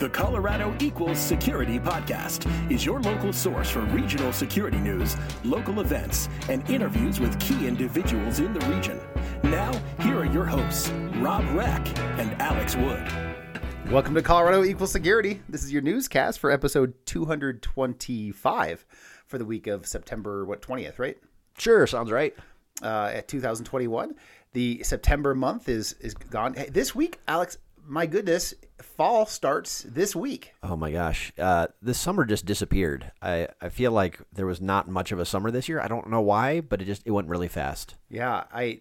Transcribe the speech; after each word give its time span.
The 0.00 0.08
Colorado 0.08 0.74
Equals 0.80 1.18
Security 1.18 1.78
Podcast 1.78 2.50
is 2.72 2.86
your 2.86 3.02
local 3.02 3.34
source 3.34 3.68
for 3.68 3.80
regional 3.80 4.32
security 4.32 4.78
news, 4.78 5.14
local 5.44 5.80
events, 5.80 6.30
and 6.48 6.66
interviews 6.70 7.20
with 7.20 7.38
key 7.38 7.66
individuals 7.66 8.38
in 8.38 8.54
the 8.54 8.66
region. 8.74 8.98
Now, 9.42 9.70
here 10.00 10.18
are 10.18 10.24
your 10.24 10.46
hosts, 10.46 10.88
Rob 11.18 11.44
Reck 11.54 11.86
and 12.18 12.32
Alex 12.40 12.76
Wood. 12.76 13.06
Welcome 13.92 14.14
to 14.14 14.22
Colorado 14.22 14.64
Equal 14.64 14.86
Security. 14.86 15.42
This 15.50 15.64
is 15.64 15.70
your 15.70 15.82
newscast 15.82 16.38
for 16.38 16.50
episode 16.50 16.94
225 17.04 18.86
for 19.26 19.36
the 19.36 19.44
week 19.44 19.66
of 19.66 19.86
September, 19.86 20.46
what, 20.46 20.62
20th, 20.62 20.98
right? 20.98 21.18
Sure, 21.58 21.86
sounds 21.86 22.10
right. 22.10 22.34
Uh, 22.82 23.10
at 23.12 23.28
2021. 23.28 24.14
The 24.54 24.82
September 24.82 25.34
month 25.34 25.68
is 25.68 25.92
is 26.00 26.14
gone. 26.14 26.54
Hey, 26.54 26.70
this 26.70 26.94
week, 26.94 27.20
Alex, 27.28 27.58
my 27.90 28.06
goodness, 28.06 28.54
fall 28.80 29.26
starts 29.26 29.82
this 29.82 30.14
week. 30.14 30.52
Oh 30.62 30.76
my 30.76 30.92
gosh, 30.92 31.32
uh, 31.38 31.66
this 31.82 31.98
summer 31.98 32.24
just 32.24 32.46
disappeared. 32.46 33.10
I, 33.20 33.48
I 33.60 33.68
feel 33.68 33.90
like 33.90 34.20
there 34.32 34.46
was 34.46 34.60
not 34.60 34.88
much 34.88 35.10
of 35.10 35.18
a 35.18 35.24
summer 35.24 35.50
this 35.50 35.68
year. 35.68 35.80
I 35.80 35.88
don't 35.88 36.08
know 36.08 36.20
why, 36.20 36.60
but 36.60 36.80
it 36.80 36.84
just 36.84 37.02
it 37.04 37.10
went 37.10 37.28
really 37.28 37.48
fast. 37.48 37.96
Yeah, 38.08 38.44
I 38.54 38.80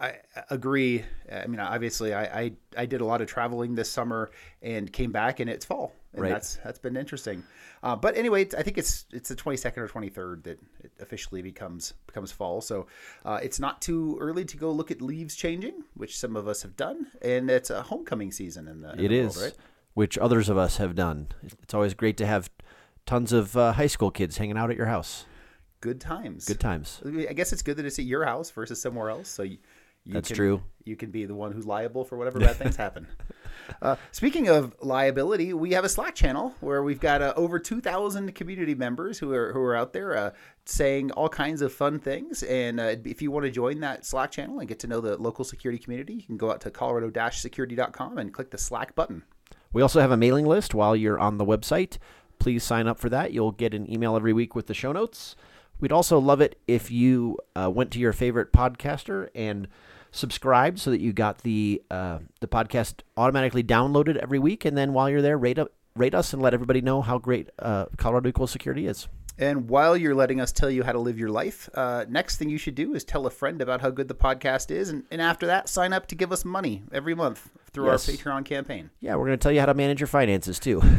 I 0.00 0.14
agree. 0.48 1.04
I 1.30 1.46
mean, 1.46 1.60
obviously, 1.60 2.14
I, 2.14 2.22
I, 2.40 2.52
I 2.76 2.86
did 2.86 3.00
a 3.02 3.04
lot 3.04 3.20
of 3.20 3.28
traveling 3.28 3.74
this 3.74 3.90
summer 3.90 4.30
and 4.62 4.90
came 4.90 5.12
back, 5.12 5.40
and 5.40 5.50
it's 5.50 5.64
fall, 5.66 5.92
and 6.14 6.22
Right. 6.22 6.30
that's 6.30 6.56
that's 6.64 6.78
been 6.78 6.96
interesting. 6.96 7.42
Uh, 7.82 7.96
but 7.96 8.16
anyway, 8.16 8.42
it's- 8.42 8.58
I 8.58 8.62
think 8.62 8.78
it's 8.78 9.04
it's 9.12 9.28
the 9.28 9.34
twenty 9.36 9.56
second 9.58 9.82
or 9.82 9.88
twenty 9.88 10.08
third 10.08 10.44
that 10.44 10.58
it 10.82 10.92
officially 11.00 11.42
becomes 11.42 11.92
becomes 12.06 12.32
fall. 12.32 12.60
So 12.62 12.86
uh, 13.26 13.40
it's 13.42 13.60
not 13.60 13.82
too 13.82 14.16
early 14.20 14.44
to 14.46 14.56
go 14.56 14.70
look 14.72 14.90
at 14.90 15.02
leaves 15.02 15.34
changing, 15.36 15.84
which 15.94 16.16
some 16.18 16.34
of 16.34 16.48
us 16.48 16.62
have 16.62 16.76
done, 16.76 17.08
and 17.20 17.50
it's 17.50 17.68
a 17.70 17.82
homecoming 17.82 18.32
season 18.32 18.68
in 18.68 18.80
the 18.80 18.92
in 18.94 19.00
It 19.00 19.08
the 19.08 19.18
is, 19.18 19.36
world, 19.36 19.48
right? 19.50 19.58
which 19.92 20.16
others 20.16 20.48
of 20.48 20.56
us 20.56 20.78
have 20.78 20.94
done. 20.94 21.28
It's 21.62 21.74
always 21.74 21.92
great 21.92 22.16
to 22.18 22.26
have 22.26 22.50
tons 23.04 23.32
of 23.34 23.54
uh, 23.56 23.72
high 23.72 23.86
school 23.86 24.10
kids 24.10 24.38
hanging 24.38 24.56
out 24.56 24.70
at 24.70 24.76
your 24.78 24.86
house. 24.86 25.26
Good 25.82 26.00
times. 26.00 26.44
Good 26.44 26.60
times. 26.60 27.00
I 27.06 27.32
guess 27.32 27.52
it's 27.54 27.62
good 27.62 27.76
that 27.78 27.86
it's 27.86 27.98
at 27.98 28.04
your 28.04 28.24
house 28.26 28.50
versus 28.50 28.80
somewhere 28.82 29.08
else. 29.08 29.28
So 29.30 29.42
you, 29.44 29.56
you 30.10 30.14
That's 30.14 30.28
can, 30.28 30.36
true. 30.36 30.62
You 30.84 30.96
can 30.96 31.12
be 31.12 31.24
the 31.24 31.36
one 31.36 31.52
who's 31.52 31.66
liable 31.66 32.04
for 32.04 32.18
whatever 32.18 32.40
bad 32.40 32.56
things 32.56 32.76
happen. 32.76 33.06
Uh, 33.82 33.94
speaking 34.10 34.48
of 34.48 34.74
liability, 34.80 35.52
we 35.52 35.70
have 35.70 35.84
a 35.84 35.88
Slack 35.88 36.16
channel 36.16 36.52
where 36.58 36.82
we've 36.82 36.98
got 36.98 37.22
uh, 37.22 37.32
over 37.36 37.56
2,000 37.56 38.34
community 38.34 38.74
members 38.74 39.16
who 39.16 39.32
are 39.32 39.52
who 39.52 39.60
are 39.60 39.76
out 39.76 39.92
there 39.92 40.16
uh, 40.16 40.30
saying 40.64 41.12
all 41.12 41.28
kinds 41.28 41.62
of 41.62 41.72
fun 41.72 42.00
things. 42.00 42.42
And 42.42 42.80
uh, 42.80 42.96
if 43.04 43.22
you 43.22 43.30
want 43.30 43.46
to 43.46 43.50
join 43.50 43.78
that 43.80 44.04
Slack 44.04 44.32
channel 44.32 44.58
and 44.58 44.66
get 44.66 44.80
to 44.80 44.88
know 44.88 45.00
the 45.00 45.16
local 45.18 45.44
security 45.44 45.80
community, 45.80 46.14
you 46.14 46.22
can 46.22 46.36
go 46.36 46.50
out 46.50 46.60
to 46.62 46.70
colorado-security.com 46.72 48.18
and 48.18 48.34
click 48.34 48.50
the 48.50 48.58
Slack 48.58 48.96
button. 48.96 49.22
We 49.72 49.82
also 49.82 50.00
have 50.00 50.10
a 50.10 50.16
mailing 50.16 50.46
list 50.46 50.74
while 50.74 50.96
you're 50.96 51.20
on 51.20 51.38
the 51.38 51.46
website. 51.46 51.98
Please 52.40 52.64
sign 52.64 52.88
up 52.88 52.98
for 52.98 53.08
that. 53.10 53.32
You'll 53.32 53.52
get 53.52 53.72
an 53.72 53.88
email 53.88 54.16
every 54.16 54.32
week 54.32 54.56
with 54.56 54.66
the 54.66 54.74
show 54.74 54.90
notes. 54.90 55.36
We'd 55.80 55.92
also 55.92 56.18
love 56.18 56.40
it 56.40 56.58
if 56.66 56.90
you 56.90 57.38
uh, 57.56 57.70
went 57.70 57.90
to 57.92 57.98
your 57.98 58.12
favorite 58.12 58.52
podcaster 58.52 59.28
and 59.34 59.66
subscribed 60.12 60.78
so 60.78 60.90
that 60.90 61.00
you 61.00 61.12
got 61.12 61.38
the 61.38 61.82
uh, 61.90 62.18
the 62.40 62.48
podcast 62.48 63.00
automatically 63.16 63.62
downloaded 63.62 64.16
every 64.16 64.38
week. 64.38 64.64
And 64.64 64.76
then 64.76 64.92
while 64.92 65.08
you're 65.08 65.22
there, 65.22 65.38
rate 65.38 65.58
up, 65.58 65.72
rate 65.96 66.14
us 66.14 66.32
and 66.32 66.42
let 66.42 66.54
everybody 66.54 66.80
know 66.80 67.02
how 67.02 67.18
great 67.18 67.50
uh, 67.58 67.86
Colorado 67.96 68.28
Equal 68.28 68.46
Security 68.46 68.86
is. 68.86 69.08
And 69.38 69.70
while 69.70 69.96
you're 69.96 70.14
letting 70.14 70.38
us 70.38 70.52
tell 70.52 70.70
you 70.70 70.82
how 70.82 70.92
to 70.92 70.98
live 70.98 71.18
your 71.18 71.30
life, 71.30 71.70
uh, 71.72 72.04
next 72.10 72.36
thing 72.36 72.50
you 72.50 72.58
should 72.58 72.74
do 72.74 72.94
is 72.94 73.04
tell 73.04 73.24
a 73.26 73.30
friend 73.30 73.62
about 73.62 73.80
how 73.80 73.88
good 73.88 74.06
the 74.06 74.14
podcast 74.14 74.70
is. 74.70 74.90
And, 74.90 75.04
and 75.10 75.22
after 75.22 75.46
that, 75.46 75.66
sign 75.66 75.94
up 75.94 76.06
to 76.08 76.14
give 76.14 76.30
us 76.30 76.44
money 76.44 76.82
every 76.92 77.14
month 77.14 77.48
through 77.72 77.86
Yes. 77.86 78.06
our 78.06 78.14
Patreon 78.14 78.44
campaign. 78.44 78.90
Yeah, 79.00 79.14
we're 79.16 79.24
going 79.26 79.38
to 79.38 79.42
tell 79.42 79.52
you 79.52 79.60
how 79.60 79.66
to 79.66 79.72
manage 79.72 79.98
your 79.98 80.08
finances 80.08 80.58
too. 80.58 80.82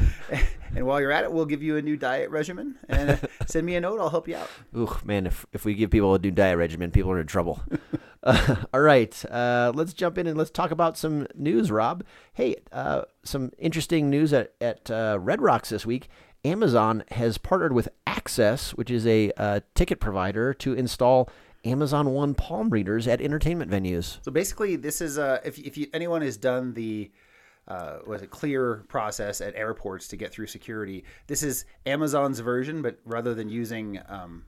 And 0.73 0.85
while 0.85 1.01
you're 1.01 1.11
at 1.11 1.25
it, 1.25 1.31
we'll 1.33 1.45
give 1.45 1.61
you 1.61 1.75
a 1.75 1.81
new 1.81 1.97
diet 1.97 2.29
regimen. 2.29 2.77
And 2.87 3.09
uh, 3.09 3.17
send 3.45 3.65
me 3.65 3.75
a 3.75 3.81
note, 3.81 3.99
I'll 3.99 4.09
help 4.09 4.29
you 4.29 4.37
out. 4.37 4.49
Ooh, 4.77 4.95
man, 5.03 5.27
if, 5.27 5.45
if 5.51 5.65
we 5.65 5.73
give 5.73 5.89
people 5.91 6.15
a 6.15 6.17
new 6.17 6.31
diet 6.31 6.57
regimen, 6.57 6.91
people 6.91 7.11
are 7.11 7.19
in 7.19 7.27
trouble. 7.27 7.61
uh, 8.23 8.55
all 8.73 8.81
right, 8.81 9.23
uh, 9.29 9.71
let's 9.75 9.93
jump 9.93 10.17
in 10.17 10.27
and 10.27 10.37
let's 10.37 10.51
talk 10.51 10.71
about 10.71 10.97
some 10.97 11.27
news, 11.35 11.71
Rob. 11.71 12.03
Hey, 12.33 12.55
uh, 12.71 13.03
some 13.23 13.51
interesting 13.57 14.09
news 14.09 14.33
at, 14.33 14.53
at 14.61 14.89
uh, 14.91 15.17
Red 15.21 15.41
Rocks 15.41 15.69
this 15.69 15.85
week. 15.85 16.09
Amazon 16.43 17.03
has 17.11 17.37
partnered 17.37 17.73
with 17.73 17.89
AXS, 18.07 18.71
which 18.71 18.89
is 18.89 19.05
a 19.05 19.31
uh, 19.37 19.59
ticket 19.75 19.99
provider, 19.99 20.53
to 20.55 20.73
install 20.73 21.29
Amazon 21.63 22.09
One 22.09 22.33
palm 22.33 22.69
readers 22.69 23.07
at 23.07 23.21
entertainment 23.21 23.69
venues. 23.69 24.17
So 24.23 24.31
basically, 24.31 24.75
this 24.75 25.01
is 25.01 25.19
uh, 25.19 25.39
if 25.45 25.59
if 25.59 25.77
you, 25.77 25.87
anyone 25.93 26.21
has 26.23 26.37
done 26.37 26.73
the 26.73 27.11
uh, 27.67 27.99
was 28.07 28.21
it 28.21 28.31
clear 28.31 28.83
process 28.87 29.39
at 29.39 29.55
airports 29.55 30.07
to 30.09 30.17
get 30.17 30.31
through 30.31 30.47
security. 30.47 31.03
This 31.27 31.43
is 31.43 31.65
Amazon's 31.85 32.39
version, 32.39 32.81
but 32.81 32.97
rather 33.05 33.35
than 33.35 33.49
using 33.49 33.99
um, 34.09 34.43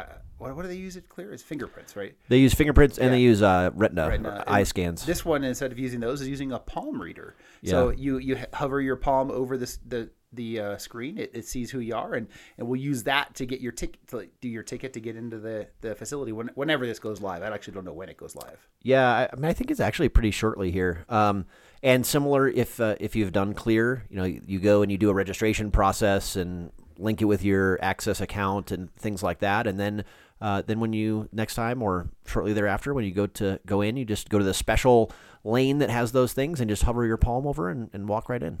uh, 0.00 0.18
what, 0.38 0.54
what 0.54 0.62
do 0.62 0.68
they 0.68 0.76
use 0.76 0.96
it 0.96 1.08
clear? 1.08 1.32
It's 1.32 1.42
fingerprints, 1.42 1.96
right? 1.96 2.14
They 2.28 2.38
use 2.38 2.54
fingerprints 2.54 2.98
and 2.98 3.12
they 3.12 3.20
use 3.20 3.42
uh, 3.42 3.70
retina, 3.74 4.08
Retina. 4.08 4.44
eye 4.46 4.58
And 4.58 4.68
scans. 4.68 5.06
This 5.06 5.24
one, 5.24 5.44
instead 5.44 5.72
of 5.72 5.78
using 5.78 6.00
those, 6.00 6.20
is 6.20 6.28
using 6.28 6.52
a 6.52 6.58
palm 6.58 7.00
reader. 7.00 7.36
So 7.64 7.90
you 7.90 8.18
you 8.18 8.38
hover 8.52 8.80
your 8.80 8.96
palm 8.96 9.30
over 9.30 9.56
this 9.56 9.78
the 9.86 10.10
the 10.32 10.60
uh, 10.60 10.78
screen. 10.78 11.18
It, 11.18 11.30
it 11.34 11.46
sees 11.46 11.70
who 11.70 11.80
you 11.80 11.94
are, 11.94 12.14
and 12.14 12.28
and 12.58 12.68
we'll 12.68 12.80
use 12.80 13.04
that 13.04 13.34
to 13.36 13.46
get 13.46 13.60
your 13.60 13.72
ticket 13.72 14.06
to 14.08 14.28
do 14.40 14.48
your 14.48 14.62
ticket 14.62 14.92
to 14.92 15.00
get 15.00 15.16
into 15.16 15.38
the 15.38 15.68
the 15.80 15.94
facility 15.94 16.32
when, 16.32 16.50
whenever 16.54 16.86
this 16.86 16.98
goes 16.98 17.20
live. 17.20 17.42
I 17.42 17.46
actually 17.46 17.74
don't 17.74 17.84
know 17.84 17.94
when 17.94 18.08
it 18.08 18.16
goes 18.16 18.36
live. 18.36 18.68
Yeah, 18.82 19.08
I, 19.08 19.28
I 19.32 19.36
mean, 19.36 19.46
I 19.46 19.52
think 19.52 19.70
it's 19.70 19.80
actually 19.80 20.10
pretty 20.10 20.30
shortly 20.30 20.70
here. 20.70 21.04
Um, 21.08 21.46
and 21.82 22.04
similar, 22.04 22.46
if 22.48 22.78
uh, 22.78 22.96
if 23.00 23.16
you've 23.16 23.32
done 23.32 23.54
Clear, 23.54 24.04
you 24.10 24.16
know, 24.16 24.24
you 24.24 24.60
go 24.60 24.82
and 24.82 24.92
you 24.92 24.98
do 24.98 25.10
a 25.10 25.14
registration 25.14 25.70
process 25.70 26.36
and 26.36 26.70
link 26.98 27.22
it 27.22 27.26
with 27.26 27.44
your 27.44 27.78
AXS 27.78 28.20
account 28.20 28.70
and 28.70 28.94
things 28.96 29.22
like 29.22 29.40
that, 29.40 29.66
and 29.66 29.78
then 29.78 30.04
uh, 30.40 30.62
then 30.66 30.80
when 30.80 30.92
you 30.92 31.28
next 31.32 31.54
time 31.54 31.82
or 31.82 32.10
shortly 32.26 32.52
thereafter, 32.52 32.92
when 32.92 33.04
you 33.04 33.12
go 33.12 33.26
to 33.26 33.58
go 33.66 33.80
in, 33.80 33.96
you 33.96 34.04
just 34.04 34.28
go 34.28 34.38
to 34.38 34.44
the 34.44 34.54
special 34.54 35.10
lane 35.44 35.78
that 35.78 35.90
has 35.90 36.12
those 36.12 36.32
things 36.32 36.60
and 36.60 36.68
just 36.68 36.82
hover 36.82 37.06
your 37.06 37.16
palm 37.16 37.46
over 37.46 37.70
and, 37.70 37.88
and 37.92 38.08
walk 38.08 38.28
right 38.28 38.42
in. 38.42 38.58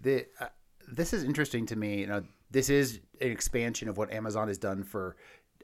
the 0.00 0.26
uh, 0.40 0.46
this 0.90 1.12
is 1.12 1.24
interesting 1.24 1.66
to 1.66 1.76
me. 1.76 2.00
You 2.00 2.06
know, 2.06 2.22
this 2.50 2.70
is 2.70 3.00
an 3.20 3.30
expansion 3.30 3.88
of 3.88 3.96
what 3.96 4.12
Amazon 4.12 4.48
has 4.48 4.58
done 4.58 4.82
for 4.82 5.16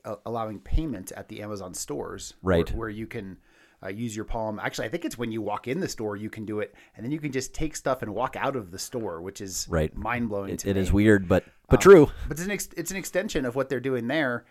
uh, 0.05 0.17
allowing 0.27 0.61
payment 0.61 1.13
at 1.13 1.29
the 1.29 1.43
Amazon 1.43 1.75
stores, 1.75 2.35
Right. 2.43 2.71
Where, 2.71 2.79
where 2.79 2.89
you 2.89 3.07
can 3.07 3.39
uh, 3.83 3.89
use 3.89 4.15
your 4.17 4.25
palm. 4.25 4.59
Actually, 4.59 4.87
I 4.87 4.91
think 4.91 5.05
it's 5.05 5.17
when 5.19 5.31
you 5.31 5.41
walk 5.43 5.69
in 5.69 5.81
the 5.81 5.89
store 5.89 6.17
you 6.17 6.31
can 6.31 6.45
do 6.45 6.61
it, 6.61 6.75
and 6.97 7.05
then 7.05 7.11
you 7.13 7.21
can 7.21 7.33
just 7.33 7.55
take 7.55 7.77
stuff 7.77 8.03
and 8.03 8.15
walk 8.15 8.37
out 8.37 8.57
of 8.57 8.71
the 8.71 8.79
store, 8.79 9.21
which 9.23 9.41
is 9.41 9.67
Right. 9.71 9.95
mind 9.97 10.29
blowing. 10.29 10.55
It, 10.55 10.61
to 10.61 10.71
it 10.71 10.77
is 10.77 10.93
weird, 10.93 11.29
but 11.29 11.45
but 11.69 11.77
Um, 11.77 11.83
true. 11.83 12.11
But 12.27 12.39
it's 12.39 12.45
an 12.45 12.51
ex- 12.51 12.69
it's 12.77 12.91
an 12.91 12.97
extension 12.97 13.45
of 13.45 13.55
what 13.55 13.69
they're 13.69 13.81
doing 13.81 14.07
there. 14.09 14.45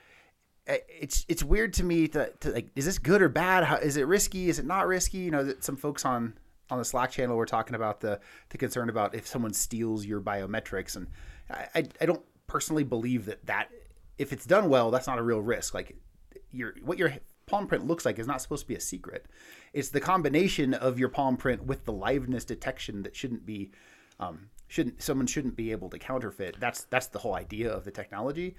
It's 0.67 1.25
it's 1.29 1.43
weird 1.43 1.73
to 1.73 1.83
me 1.83 2.07
to, 2.09 2.31
to 2.41 2.51
like 2.51 2.69
is 2.75 2.85
this 2.85 2.99
good 2.99 3.21
or 3.21 3.29
bad? 3.29 3.63
How, 3.63 3.77
is 3.77 3.95
it 3.95 4.05
risky? 4.05 4.49
Is 4.49 4.59
it 4.59 4.65
not 4.65 4.85
risky? 4.85 5.19
You 5.19 5.31
know, 5.31 5.44
that 5.44 5.63
some 5.63 5.77
folks 5.77 6.03
on 6.03 6.38
on 6.69 6.77
the 6.77 6.83
Slack 6.85 7.11
channel 7.11 7.38
were 7.38 7.45
talking 7.45 7.73
about 7.75 8.01
the 8.01 8.19
the 8.49 8.57
concern 8.57 8.89
about 8.89 9.15
if 9.15 9.25
someone 9.25 9.53
steals 9.53 10.05
your 10.05 10.19
biometrics, 10.19 10.97
and 10.97 11.07
I 11.49 11.67
I, 11.75 11.88
I 12.01 12.05
don't 12.05 12.21
personally 12.47 12.83
believe 12.83 13.25
that 13.27 13.45
that 13.45 13.69
if 14.17 14.33
it's 14.33 14.45
done 14.45 14.67
well, 14.69 14.91
that's 14.91 15.07
not 15.07 15.19
a 15.19 15.23
real 15.23 15.39
risk. 15.41 15.73
Like 15.73 15.95
your 16.51 16.75
what 16.83 16.97
your 16.97 17.13
palm 17.47 17.66
print 17.66 17.88
looks 17.88 18.06
like 18.06 18.19
is 18.19 18.28
not 18.28 18.41
supposed 18.41 18.63
to 18.63 18.68
be 18.68 18.75
a 18.75 18.80
secret. 18.80 19.25
It's 19.74 19.90
the 19.90 20.02
combination 20.02 20.74
of 20.74 21.00
your 21.00 21.09
palm 21.09 21.38
print 21.38 21.66
with 21.66 21.85
the 21.85 21.94
liveness 21.94 22.46
detection 22.46 23.03
that 23.03 23.16
shouldn't 23.16 23.46
be 23.46 23.72
um, 24.19 24.50
shouldn't 24.68 25.02
someone 25.02 25.28
shouldn't 25.28 25.56
be 25.56 25.72
able 25.72 25.90
to 25.90 25.97
counterfeit. 25.97 26.57
That's 26.59 26.84
that's 26.86 27.07
the 27.07 27.19
whole 27.19 27.36
idea 27.36 27.72
of 27.72 27.86
the 27.86 27.91
technology. 27.91 28.56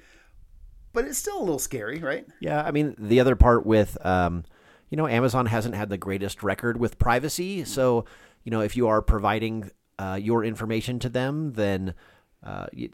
But 0.93 1.05
it's 1.05 1.19
still 1.19 1.39
a 1.39 1.41
little 1.41 1.59
scary, 1.59 2.01
right? 2.01 2.27
Yeah, 2.41 2.63
I 2.63 2.71
mean 2.71 2.95
the 2.99 3.21
other 3.21 3.37
part 3.37 3.67
with 3.67 4.05
um, 4.05 4.45
you 4.89 4.97
know 4.97 5.07
Amazon 5.07 5.47
hasn't 5.47 5.75
had 5.75 5.91
the 5.91 5.99
greatest 5.99 6.43
record 6.43 6.79
with 6.79 6.99
privacy, 6.99 7.65
so 7.65 8.07
you 8.45 8.51
know 8.51 8.63
if 8.63 8.77
you 8.77 8.89
are 8.89 9.03
providing 9.03 9.71
uh, 9.99 10.19
your 10.21 10.45
information 10.45 10.99
to 11.01 11.09
them, 11.09 11.53
then 11.53 11.95
uh, 12.43 12.67
you, 12.73 12.89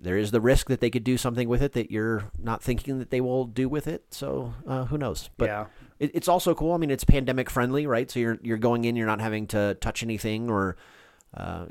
there 0.00 0.16
is 0.18 0.30
the 0.32 0.40
risk 0.40 0.68
that 0.68 0.80
they 0.80 0.90
could 0.90 1.04
do 1.04 1.16
something 1.16 1.48
with 1.48 1.62
it 1.62 1.72
that 1.72 1.90
you're 1.90 2.30
not 2.38 2.62
thinking 2.62 2.98
that 2.98 3.10
they 3.10 3.20
will 3.20 3.44
do 3.46 3.68
with 3.68 3.86
it. 3.86 4.04
So 4.10 4.52
uh, 4.66 4.84
who 4.86 4.98
knows? 4.98 5.30
But 5.38 5.46
Yeah. 5.48 5.66
it, 5.98 6.10
it's 6.14 6.28
also 6.28 6.54
cool. 6.54 6.72
I 6.72 6.76
mean, 6.76 6.90
it's 6.90 7.04
pandemic 7.04 7.48
friendly, 7.48 7.86
right? 7.86 8.10
So 8.10 8.20
you're 8.20 8.38
you're 8.42 8.58
going 8.58 8.84
in, 8.84 8.94
you're 8.96 9.06
not 9.06 9.20
having 9.20 9.46
to 9.48 9.74
touch 9.80 10.02
anything 10.02 10.50
or. 10.50 10.76
Uh, 11.34 11.40
uh, 11.40 11.66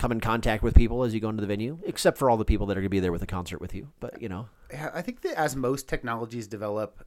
come 0.00 0.10
in 0.10 0.18
contact 0.18 0.64
with 0.64 0.74
people 0.74 1.04
as 1.04 1.14
you 1.14 1.20
go 1.20 1.28
into 1.28 1.40
the 1.40 1.46
venue, 1.46 1.78
except 1.84 2.18
for 2.18 2.28
all 2.28 2.36
the 2.36 2.44
people 2.44 2.66
that 2.66 2.72
are 2.76 2.80
going 2.80 2.86
to 2.86 2.90
be 2.90 2.98
there 2.98 3.12
with 3.12 3.20
the 3.20 3.26
concert 3.28 3.60
with 3.60 3.72
you. 3.72 3.86
But 4.00 4.20
you 4.20 4.28
know, 4.28 4.48
I 4.92 5.00
think 5.00 5.20
that 5.20 5.38
as 5.38 5.54
most 5.54 5.88
technologies 5.88 6.48
develop, 6.48 7.06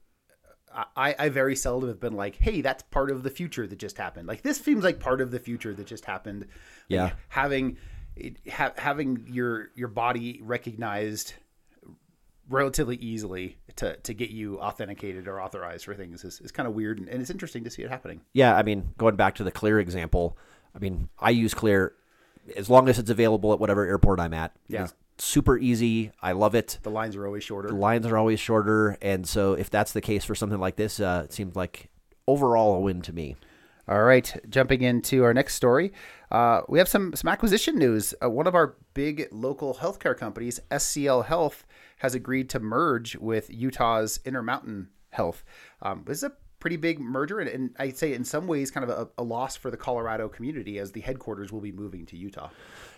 I, 0.96 1.14
I 1.20 1.28
very 1.28 1.58
seldom 1.58 1.90
have 1.90 2.00
been 2.00 2.14
like, 2.14 2.38
"Hey, 2.38 2.62
that's 2.62 2.84
part 2.84 3.12
of 3.12 3.24
the 3.24 3.30
future 3.30 3.68
that 3.68 3.78
just 3.80 3.98
happened." 3.98 4.30
Like 4.30 4.44
this 4.44 4.60
seems 4.62 4.82
like 4.82 5.02
part 5.02 5.20
of 5.20 5.32
the 5.32 5.40
future 5.40 5.74
that 5.74 5.88
just 5.88 6.06
happened. 6.06 6.42
Like, 6.44 6.50
Yeah. 6.88 7.12
having 7.28 7.76
it, 8.20 8.38
ha, 8.52 8.72
having 8.78 9.26
your 9.28 9.70
your 9.76 9.88
body 9.88 10.40
recognized 10.44 11.34
relatively 12.50 12.96
easily 12.98 13.58
to, 13.76 13.96
to 13.98 14.14
get 14.14 14.32
you 14.32 14.60
authenticated 14.60 15.28
or 15.28 15.40
authorized 15.40 15.86
for 15.86 15.94
things 15.94 16.24
is, 16.24 16.42
is 16.42 16.52
kind 16.52 16.68
of 16.68 16.74
weird 16.74 16.98
and, 16.98 17.08
and 17.08 17.22
it's 17.22 17.30
interesting 17.30 17.64
to 17.64 17.70
see 17.70 17.84
it 17.84 17.90
happening. 17.90 18.22
yeah, 18.34 18.56
I 18.56 18.64
mean, 18.64 18.90
going 18.98 19.16
back 19.16 19.36
to 19.36 19.44
the 19.44 19.52
Clear 19.52 19.80
example, 19.80 20.36
I 20.76 20.80
mean, 20.80 21.10
I 21.20 21.30
use 21.30 21.54
Clear 21.54 21.94
as 22.56 22.70
long 22.70 22.90
as 22.90 22.98
it's 22.98 23.10
available 23.10 23.54
at 23.54 23.60
whatever 23.60 23.86
airport 23.86 24.20
I'm 24.20 24.34
at. 24.34 24.52
Yeah. 24.68 24.86
It's 24.86 24.94
super 25.20 25.58
easy. 25.58 26.12
I 26.22 26.32
love 26.32 26.56
it. 26.56 26.80
The 26.82 26.90
lines 26.90 27.16
are 27.16 27.26
always 27.26 27.44
shorter. 27.44 27.68
The 27.68 27.76
lines 27.76 28.06
are 28.06 28.18
always 28.18 28.40
shorter, 28.40 28.98
and 29.02 29.28
so 29.28 29.54
if 29.54 29.70
that's 29.70 29.92
the 29.92 30.02
case 30.02 30.26
for 30.26 30.36
something 30.36 30.60
like 30.60 30.76
this, 30.76 31.00
uh, 31.00 31.24
it 31.26 31.34
seems 31.34 31.56
like 31.56 31.90
overall 32.28 32.76
a 32.76 32.80
win 32.80 33.02
to 33.04 33.14
me. 33.14 33.36
All 33.90 34.04
right, 34.04 34.40
jumping 34.48 34.84
into 34.84 35.24
our 35.24 35.34
next 35.34 35.56
story, 35.56 35.94
uh, 36.30 36.62
we 36.70 36.78
have 36.78 36.88
some 36.88 37.16
some 37.16 37.28
acquisition 37.28 37.76
news. 37.76 38.14
Uh, 38.24 38.30
one 38.30 38.46
of 38.46 38.54
our 38.54 38.76
big 38.94 39.28
local 39.32 39.74
healthcare 39.74 40.16
companies, 40.16 40.60
SCL 40.70 41.26
Health, 41.26 41.66
has 41.98 42.14
agreed 42.14 42.52
to 42.52 42.60
merge 42.60 43.16
with 43.16 43.50
Utah's 43.52 44.20
Intermountain 44.26 44.90
Health. 45.10 45.44
Um, 45.82 46.04
this 46.06 46.20
is 46.20 46.26
a 46.26 46.34
pretty 46.60 46.78
big 46.78 47.00
merger, 47.00 47.40
and, 47.40 47.50
and 47.50 47.76
I'd 47.80 47.98
say 47.98 48.14
in 48.14 48.24
some 48.24 48.46
ways 48.46 48.70
kind 48.70 48.88
of 48.88 48.92
a, 49.18 49.22
a, 49.22 49.24
loss 49.24 49.56
for 49.56 49.72
the 49.72 49.78
Colorado 49.78 50.30
community 50.30 50.78
as 50.78 50.92
the 50.92 51.02
headquarters 51.02 51.52
will 51.52 51.62
be 51.62 51.72
moving 51.72 52.06
to 52.08 52.18
Utah. 52.18 52.50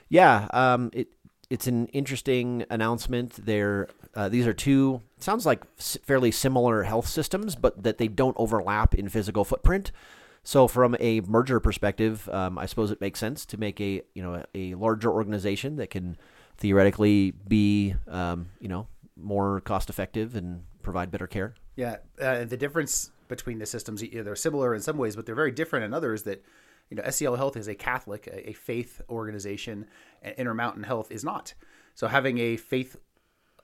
Yeah, 0.09 0.49
um, 0.51 0.89
it 0.91 1.07
it's 1.49 1.67
an 1.67 1.87
interesting 1.87 2.65
announcement. 2.69 3.45
There, 3.45 3.87
uh, 4.13 4.27
these 4.27 4.45
are 4.45 4.53
two 4.53 5.01
sounds 5.19 5.45
like 5.45 5.63
fairly 5.77 6.31
similar 6.31 6.83
health 6.83 7.07
systems, 7.07 7.55
but 7.55 7.81
that 7.81 7.97
they 7.97 8.09
don't 8.09 8.35
overlap 8.37 8.93
in 8.93 9.07
physical 9.07 9.45
footprint. 9.45 9.93
So, 10.43 10.67
from 10.67 10.95
a 10.99 11.21
merger 11.21 11.59
perspective, 11.59 12.27
um, 12.29 12.57
I 12.57 12.65
suppose 12.65 12.89
it 12.89 12.99
makes 12.99 13.19
sense 13.19 13.45
to 13.47 13.57
make 13.57 13.79
a 13.79 14.01
you 14.15 14.23
know 14.23 14.43
a, 14.55 14.71
a 14.71 14.75
larger 14.75 15.11
organization 15.11 15.75
that 15.75 15.89
can 15.89 16.17
theoretically 16.57 17.31
be 17.47 17.95
um, 18.07 18.49
you 18.59 18.67
know 18.67 18.87
more 19.15 19.61
cost 19.61 19.89
effective 19.89 20.35
and 20.35 20.63
provide 20.81 21.11
better 21.11 21.27
care. 21.27 21.53
Yeah, 21.75 21.97
uh, 22.19 22.45
the 22.45 22.57
difference 22.57 23.11
between 23.27 23.59
the 23.59 23.65
systems 23.65 24.01
you 24.01 24.15
know, 24.15 24.23
they're 24.23 24.35
similar 24.35 24.73
in 24.73 24.81
some 24.81 24.97
ways, 24.97 25.15
but 25.15 25.25
they're 25.25 25.35
very 25.35 25.51
different 25.51 25.85
in 25.85 25.93
others. 25.93 26.23
That 26.23 26.43
you 26.89 26.97
know, 26.97 27.03
SCL 27.03 27.37
Health 27.37 27.55
is 27.55 27.67
a 27.67 27.75
Catholic, 27.75 28.27
a, 28.27 28.49
a 28.49 28.53
faith 28.53 29.01
organization, 29.09 29.85
and 30.21 30.35
Intermountain 30.35 30.83
Health 30.83 31.11
is 31.11 31.23
not. 31.23 31.53
So 31.93 32.07
having 32.07 32.39
a 32.39 32.57
faith, 32.57 32.95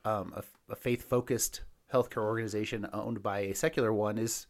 um, 0.05 0.33
a, 0.35 0.43
a 0.71 0.75
faith 0.75 1.09
focused 1.09 1.61
healthcare 1.91 2.23
organization 2.23 2.87
owned 2.93 3.23
by 3.23 3.39
a 3.39 3.55
secular 3.55 3.93
one 3.93 4.17
is 4.17 4.45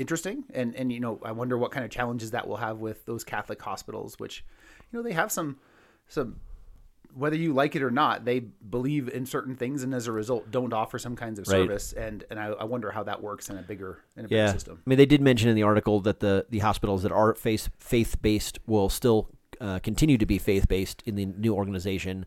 interesting 0.00 0.44
and 0.54 0.74
and 0.74 0.92
you 0.92 0.98
know 1.00 1.20
I 1.22 1.32
wonder 1.32 1.56
what 1.58 1.70
kind 1.70 1.84
of 1.84 1.90
challenges 1.90 2.30
that 2.32 2.48
will 2.48 2.56
have 2.56 2.78
with 2.78 3.04
those 3.06 3.22
Catholic 3.24 3.60
hospitals 3.60 4.18
which 4.18 4.44
you 4.90 4.98
know 4.98 5.02
they 5.02 5.12
have 5.12 5.30
some 5.30 5.58
some 6.08 6.40
whether 7.12 7.36
you 7.36 7.52
like 7.52 7.74
it 7.74 7.82
or 7.82 7.90
not 7.90 8.24
they 8.24 8.38
believe 8.40 9.08
in 9.08 9.26
certain 9.26 9.56
things 9.56 9.82
and 9.82 9.92
as 9.94 10.06
a 10.06 10.12
result 10.12 10.50
don't 10.50 10.72
offer 10.72 10.98
some 10.98 11.16
kinds 11.16 11.38
of 11.38 11.46
Right. 11.48 11.56
service 11.56 11.92
and 11.92 12.24
and 12.30 12.38
I, 12.40 12.46
I 12.46 12.64
wonder 12.64 12.90
how 12.90 13.02
that 13.04 13.22
works 13.22 13.50
in 13.50 13.58
a 13.58 13.62
bigger 13.62 13.98
in 14.16 14.24
a 14.24 14.28
bigger 14.28 14.48
system 14.52 14.80
I 14.86 14.88
mean 14.90 14.96
they 14.96 15.06
did 15.06 15.20
mention 15.20 15.48
in 15.48 15.54
the 15.56 15.64
article 15.64 16.00
that 16.00 16.20
the 16.20 16.46
the 16.48 16.60
hospitals 16.60 17.02
that 17.02 17.12
are 17.12 17.34
faith 17.34 17.68
faith 17.78 18.22
based 18.22 18.58
will 18.66 18.88
still 18.88 19.28
uh, 19.60 19.78
continue 19.80 20.16
to 20.16 20.26
be 20.26 20.38
faith 20.38 20.66
based 20.68 21.02
in 21.04 21.16
the 21.16 21.26
new 21.26 21.54
organization. 21.54 22.24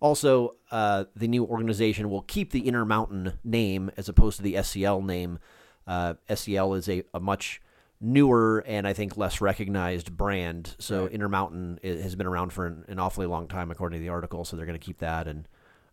Also, 0.00 0.54
uh, 0.70 1.04
the 1.14 1.28
new 1.28 1.44
organization 1.44 2.08
will 2.08 2.22
keep 2.22 2.50
the 2.50 2.66
Intermountain 2.66 3.34
name 3.44 3.90
as 3.98 4.08
opposed 4.08 4.38
to 4.38 4.42
the 4.42 4.54
SCL 4.54 5.04
name. 5.04 5.38
Uh, 5.86 6.14
SCL 6.28 6.76
is 6.78 6.88
a, 6.88 7.02
a 7.14 7.20
much 7.20 7.60
newer 8.00 8.64
and 8.66 8.86
I 8.86 8.92
think 8.92 9.16
less 9.16 9.40
recognized 9.40 10.16
brand. 10.16 10.74
So 10.78 11.06
Intermountain 11.06 11.78
has 11.82 12.16
been 12.16 12.26
around 12.26 12.52
for 12.52 12.66
an, 12.66 12.84
an 12.88 12.98
awfully 12.98 13.26
long 13.26 13.46
time, 13.46 13.70
according 13.70 14.00
to 14.00 14.02
the 14.02 14.10
article. 14.10 14.44
So 14.44 14.56
they're 14.56 14.66
going 14.66 14.78
to 14.78 14.84
keep 14.84 14.98
that, 14.98 15.28
and 15.28 15.46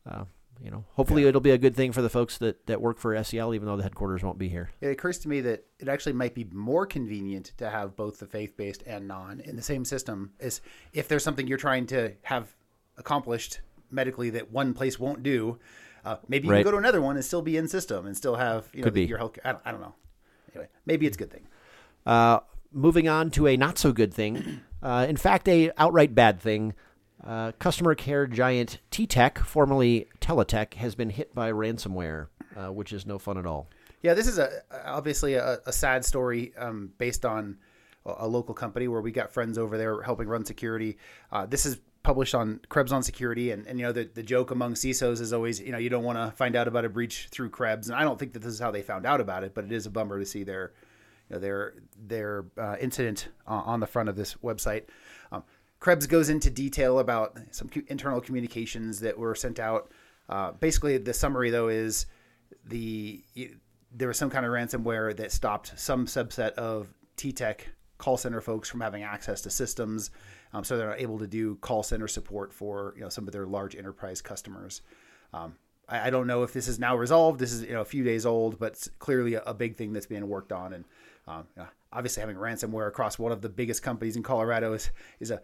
uh, 0.09 0.23
you 0.61 0.71
know, 0.71 0.83
hopefully 0.95 1.23
it'll 1.25 1.39
be 1.39 1.51
a 1.51 1.57
good 1.57 1.75
thing 1.75 1.91
for 1.91 2.01
the 2.01 2.09
folks 2.09 2.37
that, 2.39 2.65
that 2.67 2.81
work 2.81 2.97
for 2.97 3.13
SCL, 3.13 3.55
even 3.55 3.67
though 3.67 3.77
the 3.77 3.83
headquarters 3.83 4.23
won't 4.23 4.37
be 4.37 4.49
here. 4.49 4.69
it 4.81 4.87
occurs 4.87 5.17
to 5.19 5.29
me 5.29 5.39
that 5.41 5.65
it 5.79 5.87
actually 5.87 6.13
might 6.13 6.33
be 6.33 6.45
more 6.51 6.85
convenient 6.85 7.53
to 7.57 7.69
have 7.69 7.95
both 7.95 8.19
the 8.19 8.25
faith-based 8.25 8.83
and 8.85 9.07
non 9.07 9.39
in 9.39 9.55
the 9.55 9.61
same 9.61 9.85
system 9.85 10.31
is 10.39 10.61
if 10.91 11.07
there's 11.07 11.23
something 11.23 11.47
you're 11.47 11.57
trying 11.57 11.85
to 11.87 12.13
have 12.23 12.55
accomplished 12.97 13.61
medically 13.89 14.29
that 14.29 14.51
one 14.51 14.73
place 14.73 14.99
won't 14.99 15.23
do 15.23 15.57
uh, 16.05 16.17
maybe 16.27 16.47
you 16.47 16.51
Right. 16.53 16.57
can 16.59 16.65
go 16.65 16.71
to 16.71 16.77
another 16.77 17.01
one 17.01 17.15
and 17.15 17.23
still 17.25 17.41
be 17.41 17.57
in 17.57 17.67
system 17.67 18.05
and 18.05 18.15
still 18.15 18.35
have 18.35 18.67
you 18.73 18.83
know 18.83 18.91
be. 18.91 19.05
your 19.05 19.17
health 19.17 19.37
I 19.43 19.51
don't, 19.53 19.61
I 19.65 19.71
don't 19.71 19.81
know 19.81 19.95
anyway 20.53 20.69
maybe 20.85 21.05
it's 21.07 21.15
a 21.17 21.19
good 21.19 21.31
thing 21.31 21.47
Uh, 22.05 22.39
moving 22.71 23.07
on 23.07 23.29
to 23.31 23.47
a 23.47 23.57
not 23.57 23.77
so 23.77 23.91
good 23.91 24.13
thing. 24.13 24.61
Uh, 24.81 25.05
in 25.09 25.17
fact, 25.17 25.45
a 25.49 25.69
outright 25.77 26.15
bad 26.15 26.39
thing. 26.39 26.73
Uh, 27.21 27.51
customer 27.59 27.93
care 27.95 28.25
giant 28.25 28.79
TTEC, 28.91 29.39
formerly 29.39 30.07
Teletech, 30.21 30.75
has 30.75 30.95
been 30.95 31.09
hit 31.09 31.35
by 31.35 31.51
ransomware, 31.51 32.27
uh, 32.55 32.71
which 32.71 32.93
is 32.93 33.05
no 33.05 33.19
fun 33.19 33.37
at 33.37 33.45
all. 33.45 33.67
Yeah, 34.01 34.13
this 34.13 34.25
is 34.25 34.39
a 34.39 34.49
obviously 34.85 35.33
a, 35.33 35.59
a 35.65 35.73
sad 35.73 36.05
story 36.05 36.53
um, 36.57 36.93
based 36.97 37.25
on 37.25 37.57
a, 38.05 38.13
a 38.19 38.27
local 38.27 38.55
company 38.55 38.87
where 38.87 39.01
we 39.01 39.11
got 39.11 39.33
friends 39.33 39.57
over 39.57 39.77
there 39.77 40.01
helping 40.01 40.29
run 40.29 40.45
security. 40.45 40.97
Uh, 41.29 41.45
this 41.45 41.65
is 41.65 41.81
published 42.09 42.33
on 42.33 42.59
Krebs 42.69 42.91
on 42.91 43.03
Security, 43.03 43.51
and, 43.51 43.67
and 43.67 43.77
you 43.77 43.85
know 43.85 43.91
the, 43.91 44.09
the 44.11 44.23
joke 44.23 44.49
among 44.49 44.73
CISOs 44.73 45.21
is 45.21 45.31
always 45.31 45.59
you 45.59 45.71
know 45.71 45.77
you 45.77 45.91
don't 45.91 46.03
want 46.03 46.17
to 46.17 46.35
find 46.35 46.55
out 46.55 46.67
about 46.67 46.83
a 46.83 46.89
breach 46.89 47.27
through 47.29 47.51
Krebs, 47.51 47.87
and 47.87 47.95
I 47.95 48.01
don't 48.01 48.17
think 48.17 48.33
that 48.33 48.39
this 48.39 48.51
is 48.51 48.59
how 48.59 48.71
they 48.71 48.81
found 48.81 49.05
out 49.05 49.21
about 49.21 49.43
it, 49.43 49.53
but 49.53 49.63
it 49.63 49.71
is 49.71 49.85
a 49.85 49.91
bummer 49.91 50.17
to 50.17 50.25
see 50.25 50.43
their 50.43 50.73
you 51.29 51.35
know, 51.35 51.39
their 51.39 51.75
their 52.07 52.45
uh, 52.57 52.77
incident 52.81 53.27
uh, 53.47 53.61
on 53.63 53.79
the 53.79 53.85
front 53.85 54.09
of 54.09 54.15
this 54.15 54.33
website. 54.43 54.85
Um, 55.31 55.43
Krebs 55.79 56.07
goes 56.07 56.29
into 56.29 56.49
detail 56.49 56.97
about 56.97 57.37
some 57.51 57.69
internal 57.89 58.21
communications 58.21 59.01
that 59.01 59.15
were 59.15 59.35
sent 59.35 59.59
out. 59.59 59.91
Uh, 60.27 60.53
basically, 60.53 60.97
the 60.97 61.13
summary 61.13 61.51
though 61.51 61.67
is 61.67 62.07
the 62.65 63.23
there 63.91 64.07
was 64.07 64.17
some 64.17 64.31
kind 64.31 64.47
of 64.47 64.51
ransomware 64.51 65.15
that 65.15 65.31
stopped 65.31 65.73
some 65.77 66.07
subset 66.07 66.53
of 66.53 66.87
TTEC 67.17 67.59
call 67.99 68.17
center 68.17 68.41
folks 68.41 68.67
from 68.67 68.81
having 68.81 69.03
access 69.03 69.41
to 69.41 69.51
systems, 69.51 70.09
um, 70.53 70.63
so 70.63 70.77
they're 70.77 70.95
able 70.95 71.19
to 71.19 71.27
do 71.27 71.55
call 71.55 71.83
center 71.83 72.07
support 72.07 72.53
for 72.53 72.93
you 72.95 73.01
know 73.01 73.09
some 73.09 73.27
of 73.27 73.33
their 73.33 73.45
large 73.45 73.75
enterprise 73.75 74.21
customers. 74.21 74.81
Um, 75.33 75.55
I, 75.87 76.07
I 76.07 76.09
don't 76.09 76.27
know 76.27 76.43
if 76.43 76.53
this 76.53 76.67
is 76.67 76.79
now 76.79 76.95
resolved. 76.95 77.39
This 77.39 77.51
is 77.51 77.63
you 77.63 77.73
know 77.73 77.81
a 77.81 77.85
few 77.85 78.03
days 78.03 78.25
old, 78.25 78.59
but 78.59 78.73
it's 78.73 78.89
clearly 78.99 79.35
a, 79.35 79.41
a 79.43 79.53
big 79.53 79.75
thing 79.75 79.93
that's 79.93 80.07
being 80.07 80.27
worked 80.27 80.51
on. 80.51 80.73
And 80.73 80.85
um, 81.27 81.47
you 81.55 81.63
know, 81.63 81.69
obviously, 81.93 82.21
having 82.21 82.35
ransomware 82.35 82.87
across 82.87 83.19
one 83.19 83.31
of 83.31 83.41
the 83.41 83.49
biggest 83.49 83.83
companies 83.83 84.15
in 84.15 84.23
Colorado 84.23 84.73
is 84.73 84.89
is 85.19 85.31
a 85.31 85.41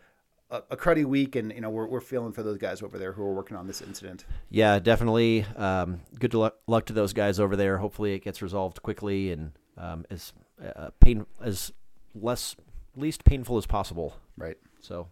a, 0.49 0.63
a 0.71 0.77
cruddy 0.77 1.05
week, 1.05 1.35
and 1.35 1.51
you 1.51 1.61
know 1.61 1.69
we're, 1.69 1.87
we're 1.87 2.01
feeling 2.01 2.31
for 2.31 2.43
those 2.43 2.57
guys 2.57 2.81
over 2.81 2.97
there 2.97 3.11
who 3.11 3.23
are 3.23 3.33
working 3.33 3.57
on 3.57 3.67
this 3.67 3.81
incident. 3.81 4.25
Yeah, 4.49 4.79
definitely. 4.79 5.45
Um, 5.55 6.01
good 6.19 6.33
luck, 6.33 6.55
luck 6.67 6.85
to 6.87 6.93
those 6.93 7.13
guys 7.13 7.39
over 7.39 7.55
there. 7.55 7.77
Hopefully, 7.77 8.13
it 8.13 8.23
gets 8.23 8.41
resolved 8.41 8.81
quickly 8.81 9.31
and 9.31 9.51
um, 9.77 10.05
as 10.09 10.33
uh, 10.63 10.89
pain 10.99 11.25
as 11.41 11.71
less 12.13 12.55
least 12.95 13.25
painful 13.25 13.57
as 13.57 13.65
possible. 13.65 14.15
Right. 14.37 14.57
So 14.85 15.07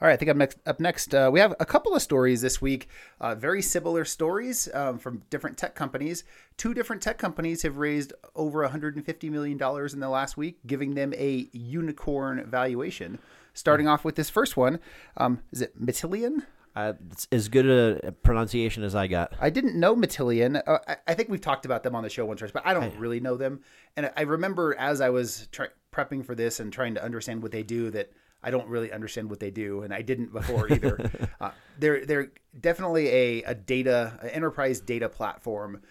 All 0.00 0.08
right, 0.08 0.12
I 0.12 0.16
think 0.16 0.30
I'm 0.30 0.38
next. 0.38 0.58
Up 0.66 0.80
next, 0.80 1.14
uh, 1.14 1.30
we 1.32 1.40
have 1.40 1.54
a 1.60 1.66
couple 1.66 1.94
of 1.94 2.02
stories 2.02 2.40
this 2.40 2.60
week. 2.60 2.88
Uh, 3.20 3.34
very 3.34 3.62
similar 3.62 4.04
stories 4.04 4.68
um, 4.74 4.98
from 4.98 5.22
different 5.30 5.56
tech 5.58 5.74
companies. 5.74 6.24
Two 6.56 6.74
different 6.74 7.02
tech 7.02 7.18
companies 7.18 7.62
have 7.62 7.76
raised 7.76 8.12
over 8.34 8.62
150 8.62 9.30
million 9.30 9.58
dollars 9.58 9.94
in 9.94 10.00
the 10.00 10.08
last 10.08 10.36
week, 10.36 10.58
giving 10.66 10.94
them 10.94 11.12
a 11.16 11.48
unicorn 11.52 12.44
valuation. 12.46 13.18
Starting 13.52 13.86
off 13.88 14.04
with 14.04 14.14
this 14.16 14.30
first 14.30 14.56
one, 14.56 14.78
um, 15.16 15.40
is 15.52 15.60
it 15.60 15.80
Matillion? 15.80 16.44
uh, 16.76 16.92
it's 17.10 17.26
as 17.32 17.48
good 17.48 17.66
a 18.04 18.12
pronunciation 18.12 18.84
as 18.84 18.94
I 18.94 19.06
got. 19.08 19.32
I 19.40 19.50
didn't 19.50 19.74
know 19.78 19.94
Matillion. 19.96 20.62
Uh, 20.66 20.78
I, 20.88 20.96
I 21.08 21.14
think 21.14 21.28
we've 21.28 21.40
talked 21.40 21.66
about 21.66 21.82
them 21.82 21.94
on 21.96 22.04
the 22.04 22.08
show 22.10 22.24
once, 22.24 22.40
or 22.40 22.46
twice, 22.46 22.52
but 22.52 22.66
I 22.66 22.72
don't 22.74 22.96
really 22.96 23.18
know 23.20 23.36
them. 23.36 23.60
And 23.96 24.06
I- 24.06 24.12
I 24.18 24.20
remember 24.22 24.74
as 24.78 25.00
I 25.00 25.10
was 25.10 25.48
try- 25.52 25.68
prepping 25.92 26.24
for 26.24 26.36
this 26.36 26.60
and 26.60 26.72
trying 26.72 26.94
to 26.94 27.02
understand 27.04 27.42
what 27.42 27.50
they 27.50 27.64
do 27.64 27.90
that 27.90 28.12
I 28.42 28.50
don't 28.50 28.68
really 28.68 28.92
understand 28.92 29.28
what 29.28 29.40
they 29.40 29.50
do, 29.50 29.82
and 29.82 29.92
I 29.92 30.02
didn't 30.02 30.32
before 30.32 30.72
either. 30.72 31.10
uh, 31.40 31.50
they're 31.78 32.04
they're 32.06 32.32
definitely 32.58 33.08
a, 33.08 33.42
a 33.42 33.54
data 33.54 34.18
an 34.22 34.30
enterprise 34.30 34.80
data 34.80 35.08
platform 35.08 35.82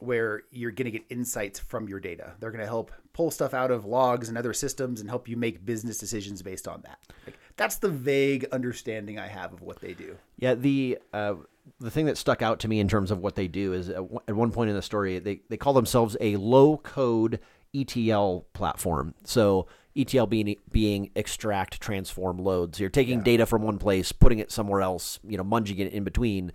where 0.00 0.42
you're 0.50 0.70
going 0.70 0.84
to 0.84 0.90
get 0.90 1.04
insights 1.10 1.58
from 1.58 1.88
your 1.88 1.98
data. 1.98 2.32
They're 2.38 2.52
going 2.52 2.62
to 2.62 2.66
help 2.66 2.92
pull 3.12 3.30
stuff 3.30 3.52
out 3.52 3.72
of 3.72 3.84
logs 3.84 4.28
and 4.28 4.38
other 4.38 4.52
systems 4.52 5.00
and 5.00 5.10
help 5.10 5.28
you 5.28 5.36
make 5.36 5.64
business 5.64 5.98
decisions 5.98 6.40
based 6.40 6.68
on 6.68 6.82
that. 6.82 6.98
Like, 7.26 7.36
that's 7.56 7.78
the 7.78 7.88
vague 7.88 8.46
understanding 8.52 9.18
I 9.18 9.26
have 9.26 9.52
of 9.52 9.62
what 9.62 9.80
they 9.80 9.94
do. 9.94 10.16
Yeah, 10.36 10.54
the 10.54 10.98
uh, 11.12 11.34
the 11.80 11.90
thing 11.90 12.06
that 12.06 12.16
stuck 12.16 12.42
out 12.42 12.60
to 12.60 12.68
me 12.68 12.80
in 12.80 12.88
terms 12.88 13.10
of 13.10 13.18
what 13.18 13.34
they 13.34 13.48
do 13.48 13.72
is 13.72 13.88
at 13.88 14.04
one- 14.04 14.22
at 14.28 14.36
one 14.36 14.52
point 14.52 14.70
in 14.70 14.76
the 14.76 14.82
story 14.82 15.18
they 15.18 15.40
they 15.48 15.56
call 15.56 15.72
themselves 15.72 16.16
a 16.20 16.36
low 16.36 16.76
code 16.78 17.40
ETL 17.74 18.46
platform. 18.52 19.14
So 19.24 19.66
ETL 19.98 20.26
being 20.26 20.56
being 20.70 21.10
extract, 21.16 21.80
transform, 21.80 22.38
load. 22.38 22.76
So 22.76 22.82
you're 22.82 22.90
taking 22.90 23.22
data 23.22 23.46
from 23.46 23.62
one 23.62 23.78
place, 23.78 24.12
putting 24.12 24.38
it 24.38 24.52
somewhere 24.52 24.80
else, 24.80 25.18
you 25.26 25.36
know, 25.36 25.44
munging 25.44 25.78
it 25.78 25.92
in 25.92 26.04
between, 26.04 26.52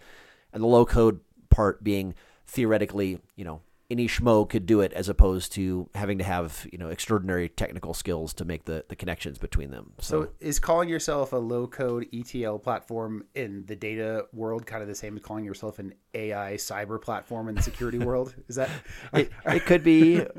and 0.54 0.64
the 0.64 0.68
low 0.68 0.86
code 0.86 1.20
part 1.50 1.84
being 1.84 2.16
theoretically, 2.48 3.20
you 3.36 3.46
know, 3.46 3.62
any 3.94 4.08
schmo 4.08 4.50
could 4.50 4.66
do 4.66 4.82
it 4.82 4.92
as 4.94 5.08
opposed 5.08 5.52
to 5.54 5.88
having 5.94 6.18
to 6.18 6.24
have 6.24 6.66
you 6.72 6.78
know 6.78 6.90
extraordinary 6.90 7.50
technical 7.50 7.94
skills 7.94 8.34
to 8.34 8.46
make 8.46 8.66
the, 8.66 8.84
the 8.88 8.96
connections 8.96 9.38
between 9.38 9.72
them. 9.72 9.92
So, 10.00 10.24
So 10.24 10.30
is 10.40 10.60
calling 10.60 10.90
yourself 10.90 11.32
a 11.32 11.38
low 11.38 11.68
code 11.68 12.08
ETL 12.14 12.60
platform 12.60 13.26
in 13.36 13.66
the 13.68 13.76
data 13.76 14.26
world 14.34 14.66
kind 14.66 14.82
of 14.82 14.88
the 14.88 14.96
same 14.96 15.16
as 15.16 15.22
calling 15.22 15.46
yourself 15.46 15.80
an 15.80 15.94
AI 16.14 16.54
cyber 16.54 17.02
platform 17.02 17.50
in 17.50 17.56
the 17.56 17.62
security 17.62 17.98
world? 18.10 18.34
Is 18.48 18.56
that 18.56 18.70
it, 19.14 19.32
it 19.46 19.66
could 19.66 19.84
be 19.84 20.16
it, 20.16 20.32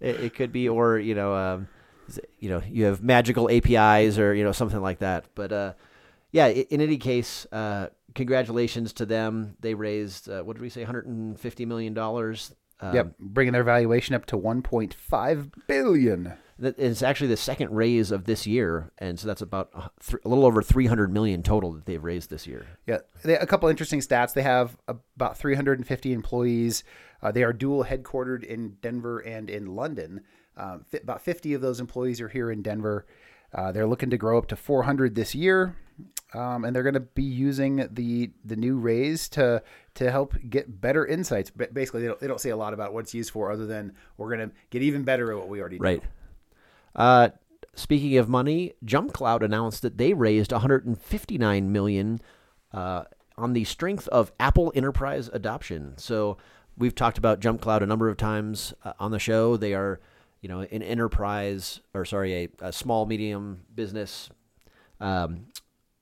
it 0.00 0.34
could 0.34 0.52
be 0.52 0.68
or 0.68 0.98
you 0.98 1.14
know 1.14 1.34
um, 1.34 1.68
you 2.38 2.48
know 2.50 2.62
you 2.68 2.84
have 2.84 3.02
magical 3.02 3.48
apis 3.50 4.18
or 4.18 4.34
you 4.34 4.44
know 4.44 4.52
something 4.52 4.80
like 4.80 4.98
that 5.00 5.26
but 5.34 5.52
uh 5.52 5.72
yeah, 6.34 6.46
in 6.46 6.80
any 6.80 6.96
case, 6.96 7.46
uh, 7.52 7.88
congratulations 8.14 8.94
to 8.94 9.04
them. 9.04 9.54
They 9.60 9.74
raised 9.74 10.30
uh, 10.30 10.40
what 10.42 10.54
did 10.56 10.62
we 10.62 10.70
say, 10.70 10.80
150 10.80 11.66
million 11.66 11.92
dollars. 11.92 12.54
Um, 12.80 12.94
yep, 12.94 13.14
bringing 13.20 13.52
their 13.52 13.62
valuation 13.62 14.14
up 14.14 14.24
to 14.26 14.38
1.5 14.38 15.50
billion. 15.66 16.32
that- 16.58 16.78
It's 16.78 17.02
actually 17.02 17.26
the 17.28 17.36
second 17.36 17.70
raise 17.74 18.10
of 18.10 18.24
this 18.24 18.46
year, 18.46 18.90
and 18.96 19.20
so 19.20 19.26
that's 19.26 19.42
about 19.42 19.68
a 19.74 19.90
th- 20.02 20.22
a 20.24 20.28
little 20.30 20.46
over 20.46 20.62
300 20.62 21.12
million 21.12 21.42
total 21.42 21.72
that 21.72 21.84
they've 21.84 22.02
raised 22.02 22.30
this 22.30 22.46
year. 22.46 22.64
Yeah, 22.86 22.98
they, 23.22 23.36
a 23.36 23.44
couple 23.46 23.68
interesting 23.68 24.00
stats. 24.00 24.32
They 24.32 24.42
have 24.42 24.76
about 24.88 25.36
350 25.36 26.12
employees. 26.14 26.82
Uh, 27.22 27.30
they 27.30 27.42
are 27.44 27.52
dual 27.52 27.84
headquartered 27.84 28.42
in 28.42 28.76
Denver 28.80 29.18
and 29.20 29.50
in 29.50 29.66
London. 29.76 30.22
Um, 30.56 30.84
fi- 30.88 30.98
about 30.98 31.22
50 31.22 31.54
of 31.54 31.60
those 31.60 31.80
employees 31.80 32.20
are 32.20 32.28
here 32.28 32.50
in 32.50 32.62
Denver. 32.62 33.06
Uh, 33.54 33.72
they're 33.72 33.86
looking 33.86 34.10
to 34.10 34.16
grow 34.16 34.38
up 34.38 34.46
to 34.48 34.56
400 34.56 35.14
this 35.14 35.34
year, 35.34 35.76
um, 36.34 36.64
and 36.64 36.74
they're 36.74 36.82
going 36.82 36.94
to 36.94 37.00
be 37.00 37.22
using 37.22 37.86
the 37.90 38.30
the 38.44 38.56
new 38.56 38.78
raise 38.78 39.28
to 39.30 39.62
to 39.94 40.10
help 40.10 40.34
get 40.48 40.80
better 40.80 41.04
insights. 41.06 41.50
But 41.50 41.74
basically, 41.74 42.02
they 42.02 42.08
don't, 42.08 42.20
they 42.20 42.26
don't 42.26 42.40
say 42.40 42.50
a 42.50 42.56
lot 42.56 42.72
about 42.72 42.94
what 42.94 43.00
it's 43.00 43.14
used 43.14 43.30
for, 43.30 43.50
other 43.52 43.66
than 43.66 43.92
we're 44.16 44.34
going 44.34 44.48
to 44.48 44.54
get 44.70 44.82
even 44.82 45.02
better 45.02 45.30
at 45.32 45.38
what 45.38 45.48
we 45.48 45.60
already 45.60 45.78
do. 45.78 45.84
Right. 45.84 46.02
Uh, 46.94 47.28
speaking 47.74 48.16
of 48.16 48.28
money, 48.28 48.72
JumpCloud 48.84 49.42
announced 49.42 49.82
that 49.82 49.98
they 49.98 50.14
raised 50.14 50.52
159 50.52 51.72
million 51.72 52.20
uh, 52.72 53.04
on 53.36 53.52
the 53.52 53.64
strength 53.64 54.08
of 54.08 54.32
Apple 54.38 54.72
Enterprise 54.74 55.30
adoption. 55.32 55.94
So 55.96 56.36
we've 56.76 56.94
talked 56.94 57.18
about 57.18 57.40
JumpCloud 57.40 57.82
a 57.82 57.86
number 57.86 58.08
of 58.08 58.16
times 58.16 58.74
uh, 58.84 58.92
on 58.98 59.10
the 59.10 59.18
show. 59.18 59.56
They 59.56 59.74
are, 59.74 60.00
you 60.42 60.48
know, 60.48 60.60
an 60.60 60.82
enterprise 60.82 61.80
or 61.94 62.04
sorry, 62.04 62.34
a, 62.34 62.48
a 62.66 62.72
small 62.72 63.06
medium 63.06 63.60
business 63.74 64.28
um, 65.00 65.46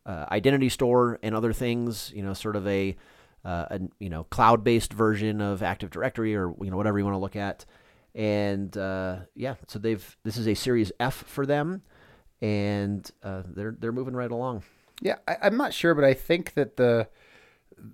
uh, 0.06 0.26
identity 0.32 0.70
store 0.70 1.18
and 1.22 1.34
other 1.34 1.52
things. 1.52 2.10
You 2.14 2.22
know, 2.22 2.32
sort 2.32 2.56
of 2.56 2.66
a, 2.66 2.96
uh, 3.44 3.66
a 3.70 3.80
you 4.00 4.08
know 4.08 4.24
cloud 4.24 4.64
based 4.64 4.92
version 4.92 5.40
of 5.40 5.62
Active 5.62 5.90
Directory 5.90 6.34
or 6.34 6.54
you 6.60 6.70
know 6.70 6.76
whatever 6.76 6.98
you 6.98 7.04
want 7.04 7.14
to 7.14 7.20
look 7.20 7.36
at. 7.36 7.66
And 8.14 8.76
uh, 8.76 9.18
yeah, 9.36 9.54
so 9.68 9.78
they've 9.78 10.16
this 10.24 10.36
is 10.36 10.48
a 10.48 10.54
Series 10.54 10.90
F 10.98 11.14
for 11.14 11.44
them, 11.44 11.82
and 12.40 13.08
uh, 13.22 13.42
they're 13.46 13.76
they're 13.78 13.92
moving 13.92 14.16
right 14.16 14.30
along. 14.30 14.64
Yeah, 15.02 15.16
I, 15.28 15.36
I'm 15.42 15.56
not 15.58 15.74
sure, 15.74 15.94
but 15.94 16.04
I 16.04 16.14
think 16.14 16.54
that 16.54 16.76
the 16.76 17.08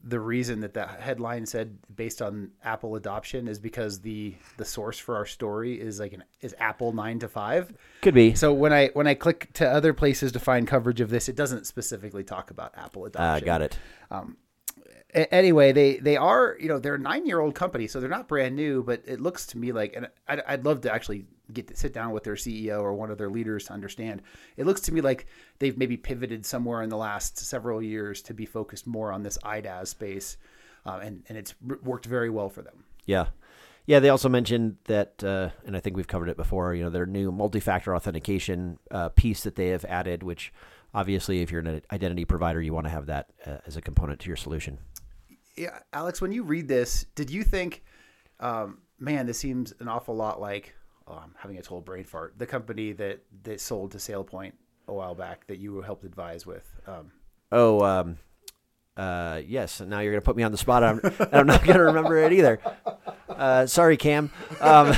the 0.04 0.20
reason 0.20 0.60
that 0.60 0.74
that 0.74 1.00
headline 1.00 1.46
said 1.46 1.78
based 1.94 2.20
on 2.22 2.50
Apple 2.64 2.96
adoption 2.96 3.48
is 3.48 3.58
because 3.58 4.00
the 4.00 4.34
the 4.56 4.64
source 4.64 4.98
for 4.98 5.16
our 5.16 5.26
story 5.26 5.80
is 5.80 6.00
like 6.00 6.12
an 6.12 6.24
is 6.40 6.54
Apple 6.58 6.92
nine 6.92 7.18
to 7.20 7.28
five. 7.28 7.72
Could 8.02 8.14
be. 8.14 8.34
So 8.34 8.52
when 8.52 8.72
I 8.72 8.88
when 8.94 9.06
I 9.06 9.14
click 9.14 9.52
to 9.54 9.68
other 9.68 9.92
places 9.92 10.32
to 10.32 10.38
find 10.40 10.66
coverage 10.66 11.00
of 11.00 11.10
this, 11.10 11.28
it 11.28 11.36
doesn't 11.36 11.66
specifically 11.66 12.24
talk 12.24 12.50
about 12.50 12.72
Apple 12.76 13.02
Uh, 13.04 13.06
adoption. 13.06 13.46
got 13.46 13.62
it. 13.62 13.78
A- 14.10 14.24
anyway, 15.14 15.72
they 15.72 15.96
they 15.96 16.16
are 16.16 16.56
you 16.60 16.68
know 16.68 16.78
they're 16.78 16.94
a 16.94 16.98
nine 16.98 17.26
year 17.26 17.40
old 17.40 17.54
company, 17.54 17.86
so 17.86 18.00
they're 18.00 18.08
not 18.08 18.28
brand 18.28 18.56
new. 18.56 18.82
But 18.82 19.02
it 19.06 19.20
looks 19.20 19.46
to 19.48 19.58
me 19.58 19.72
like, 19.72 19.94
and 19.96 20.08
I'd, 20.28 20.42
I'd 20.46 20.64
love 20.64 20.82
to 20.82 20.92
actually 20.92 21.26
get 21.52 21.68
to 21.68 21.76
sit 21.76 21.92
down 21.92 22.10
with 22.10 22.24
their 22.24 22.34
CEO 22.34 22.80
or 22.80 22.92
one 22.94 23.10
of 23.10 23.18
their 23.18 23.30
leaders 23.30 23.66
to 23.66 23.72
understand. 23.72 24.22
It 24.56 24.66
looks 24.66 24.80
to 24.82 24.92
me 24.92 25.00
like 25.00 25.26
they've 25.58 25.76
maybe 25.76 25.96
pivoted 25.96 26.44
somewhere 26.44 26.82
in 26.82 26.88
the 26.88 26.96
last 26.96 27.38
several 27.38 27.82
years 27.82 28.20
to 28.22 28.34
be 28.34 28.46
focused 28.46 28.86
more 28.86 29.12
on 29.12 29.22
this 29.22 29.38
IDaaS 29.38 29.88
space, 29.88 30.36
uh, 30.84 31.00
and 31.02 31.22
and 31.28 31.38
it's 31.38 31.54
worked 31.60 32.06
very 32.06 32.30
well 32.30 32.48
for 32.48 32.62
them. 32.62 32.84
Yeah. 33.06 33.26
Yeah, 33.86 34.00
they 34.00 34.08
also 34.08 34.28
mentioned 34.28 34.78
that, 34.86 35.22
uh, 35.22 35.50
and 35.64 35.76
I 35.76 35.80
think 35.80 35.96
we've 35.96 36.08
covered 36.08 36.28
it 36.28 36.36
before, 36.36 36.74
you 36.74 36.82
know, 36.82 36.90
their 36.90 37.06
new 37.06 37.30
multi 37.30 37.60
factor 37.60 37.94
authentication 37.94 38.80
uh, 38.90 39.10
piece 39.10 39.44
that 39.44 39.54
they 39.54 39.68
have 39.68 39.84
added, 39.84 40.24
which 40.24 40.52
obviously, 40.96 41.42
if 41.42 41.52
you're 41.52 41.60
an 41.60 41.82
identity 41.92 42.24
provider, 42.24 42.60
you 42.60 42.72
want 42.72 42.86
to 42.86 42.90
have 42.90 43.06
that 43.06 43.30
uh, 43.46 43.58
as 43.66 43.76
a 43.76 43.80
component 43.82 44.18
to 44.20 44.26
your 44.26 44.36
solution. 44.36 44.78
Yeah, 45.56 45.78
Alex, 45.92 46.20
when 46.20 46.32
you 46.32 46.42
read 46.42 46.66
this, 46.66 47.06
did 47.14 47.30
you 47.30 47.44
think, 47.44 47.84
um, 48.40 48.78
man, 48.98 49.26
this 49.26 49.38
seems 49.38 49.72
an 49.78 49.88
awful 49.88 50.16
lot 50.16 50.40
like, 50.40 50.74
oh, 51.06 51.20
I'm 51.22 51.34
having 51.38 51.58
a 51.58 51.62
total 51.62 51.80
brain 51.80 52.04
fart, 52.04 52.34
the 52.36 52.46
company 52.46 52.92
that 52.92 53.20
that 53.44 53.60
sold 53.60 53.92
to 53.92 53.98
SailPoint 53.98 54.52
a 54.88 54.92
while 54.92 55.14
back 55.14 55.46
that 55.46 55.58
you 55.58 55.80
helped 55.82 56.04
advise 56.04 56.46
with? 56.46 56.68
Um, 56.86 57.12
Oh, 57.52 57.80
um, 57.84 58.18
uh, 58.96 59.40
yes. 59.46 59.80
Now 59.80 60.00
you're 60.00 60.12
going 60.12 60.20
to 60.20 60.24
put 60.24 60.36
me 60.36 60.42
on 60.42 60.50
the 60.50 60.58
spot. 60.58 60.82
I'm, 60.82 61.00
I'm 61.32 61.46
not 61.46 61.62
going 61.64 61.78
to 61.78 61.84
remember 61.84 62.16
it 62.18 62.32
either. 62.32 62.58
Uh, 63.28 63.66
sorry, 63.66 63.96
Cam. 63.96 64.30
Um, 64.60 64.94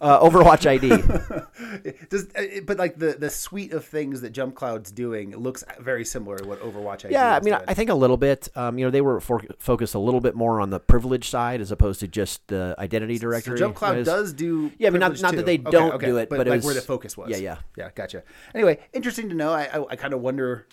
uh, 0.00 0.20
Overwatch 0.20 0.66
ID. 0.66 0.88
Does, 2.10 2.28
uh, 2.34 2.60
but 2.64 2.78
like 2.78 2.96
the 2.98 3.12
the 3.18 3.30
suite 3.30 3.72
of 3.72 3.84
things 3.84 4.20
that 4.22 4.32
JumpCloud's 4.32 4.90
doing 4.92 5.36
looks 5.36 5.64
very 5.78 6.04
similar 6.04 6.38
to 6.38 6.46
what 6.48 6.60
Overwatch 6.60 7.04
ID 7.04 7.12
Yeah, 7.12 7.36
I 7.36 7.40
mean, 7.40 7.54
doing. 7.54 7.64
I 7.68 7.74
think 7.74 7.90
a 7.90 7.94
little 7.94 8.16
bit. 8.16 8.48
Um, 8.56 8.78
you 8.78 8.84
know, 8.84 8.90
they 8.90 9.00
were 9.02 9.20
for- 9.20 9.42
focused 9.58 9.94
a 9.94 9.98
little 9.98 10.20
bit 10.20 10.34
more 10.34 10.60
on 10.60 10.70
the 10.70 10.80
privilege 10.80 11.28
side 11.28 11.60
as 11.60 11.70
opposed 11.70 12.00
to 12.00 12.08
just 12.08 12.46
the 12.48 12.74
identity 12.78 13.16
so 13.16 13.22
directory. 13.22 13.58
JumpCloud 13.58 13.96
Is- 13.98 14.06
does 14.06 14.32
do 14.32 14.72
Yeah, 14.78 14.88
I 14.88 14.90
mean, 14.90 15.00
not- 15.00 15.20
not 15.20 15.34
that 15.36 15.46
they 15.46 15.58
Okay, 15.58 15.70
don't 15.70 15.92
okay, 15.94 16.06
do 16.06 16.16
it, 16.16 16.28
but 16.30 16.46
it 16.46 16.50
like 16.50 16.56
was- 16.58 16.64
where 16.64 16.74
the 16.74 16.80
focus 16.80 17.16
was. 17.16 17.30
Yeah, 17.30 17.36
yeah. 17.36 17.56
yeah, 17.76 17.90
gotcha. 17.94 18.22
Anyway, 18.54 18.78
interesting 18.92 19.28
to 19.28 19.34
know. 19.34 19.52
I 19.52 19.64
I, 19.64 19.84
I 19.90 19.96
kind 19.96 20.14
of 20.14 20.20
wonder 20.20 20.66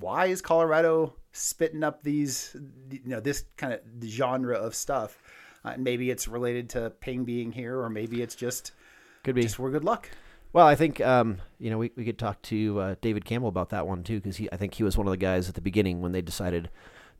why 0.00 0.26
is 0.26 0.40
Colorado 0.42 1.14
spitting 1.32 1.82
up 1.82 2.02
these 2.02 2.54
you 2.90 3.00
know 3.06 3.20
this 3.20 3.44
kind 3.56 3.72
of 3.72 3.80
genre 4.04 4.56
of 4.56 4.74
stuff. 4.74 5.18
Uh, 5.64 5.74
maybe 5.78 6.10
it's 6.10 6.28
related 6.28 6.68
to 6.70 6.90
Ping 7.00 7.24
being 7.24 7.52
here, 7.52 7.80
or 7.80 7.88
maybe 7.88 8.22
it's 8.22 8.34
just 8.34 8.72
Could 9.22 9.34
be. 9.34 9.42
just 9.42 9.56
for 9.56 9.70
good 9.70 9.84
luck. 9.84 10.10
Well, 10.52 10.66
I 10.66 10.76
think 10.76 11.00
um, 11.00 11.38
you 11.58 11.70
know 11.70 11.78
we, 11.78 11.90
we 11.96 12.04
could 12.04 12.18
talk 12.18 12.40
to 12.42 12.78
uh, 12.80 12.94
David 13.00 13.24
Campbell 13.24 13.48
about 13.48 13.70
that 13.70 13.86
one 13.86 14.02
too 14.04 14.20
because 14.20 14.36
he 14.36 14.48
I 14.52 14.56
think 14.56 14.74
he 14.74 14.84
was 14.84 14.96
one 14.96 15.06
of 15.06 15.10
the 15.10 15.16
guys 15.16 15.48
at 15.48 15.54
the 15.54 15.60
beginning 15.60 16.00
when 16.00 16.12
they 16.12 16.22
decided 16.22 16.70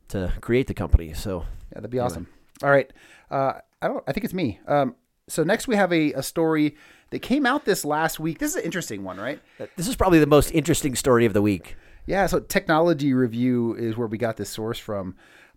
to 0.09 0.31
create 0.41 0.67
the 0.67 0.73
company. 0.73 1.13
So 1.13 1.39
Yeah, 1.71 1.75
that'd 1.75 1.89
be 1.89 1.99
awesome. 1.99 2.27
All 2.63 2.69
right. 2.69 2.91
Uh, 3.29 3.53
I 3.81 3.87
don't. 3.87 4.03
I 4.07 4.13
think 4.13 4.23
it's 4.23 4.33
me. 4.33 4.59
Um, 4.67 4.95
so 5.27 5.43
next 5.43 5.67
we 5.67 5.75
have 5.75 5.91
a, 5.91 6.13
a 6.13 6.23
story 6.23 6.75
that 7.09 7.19
came 7.19 7.45
out 7.45 7.65
this 7.65 7.83
last 7.83 8.19
week. 8.19 8.39
This 8.39 8.51
is 8.51 8.57
an 8.57 8.63
interesting 8.63 9.03
one, 9.03 9.17
right? 9.17 9.41
uh, 9.59 9.65
this 9.75 9.87
is 9.87 9.95
probably 9.95 10.19
the 10.19 10.27
most 10.27 10.51
interesting 10.51 10.95
story 10.95 11.25
of 11.25 11.33
the 11.33 11.41
week. 11.41 11.75
Yeah. 12.05 12.27
So 12.27 12.39
Technology 12.39 13.13
Review 13.13 13.73
is 13.75 13.97
where 13.97 14.07
we 14.07 14.17
got 14.17 14.37
this 14.37 14.49
source 14.49 14.77
from, 14.79 15.15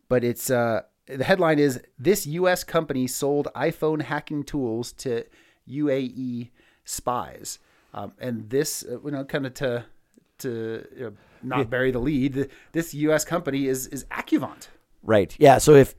but 0.08 0.24
it's 0.24 0.50
uh, 0.50 0.82
the 1.08 1.24
headline 1.24 1.58
is 1.58 1.80
this 1.98 2.26
U.S. 2.26 2.64
company 2.64 3.06
sold 3.06 3.48
iPhone 3.56 4.02
hacking 4.02 4.44
tools 4.44 4.92
to 4.94 5.24
UAE 5.68 6.50
spies, 6.84 7.58
um, 7.94 8.12
and 8.18 8.48
this 8.50 8.84
uh, 8.84 9.00
you 9.00 9.10
know 9.10 9.24
kind 9.24 9.46
of 9.46 9.54
to 9.54 9.84
to 10.38 10.86
you 10.96 11.04
know, 11.04 11.12
not 11.42 11.70
bury 11.70 11.90
the 11.90 11.98
lead. 11.98 12.50
This 12.72 12.94
U.S. 12.94 13.24
company 13.24 13.66
is 13.66 13.86
is 13.88 14.04
Accuvant. 14.06 14.68
Right. 15.02 15.34
Yeah. 15.38 15.58
So 15.58 15.74
if 15.74 15.94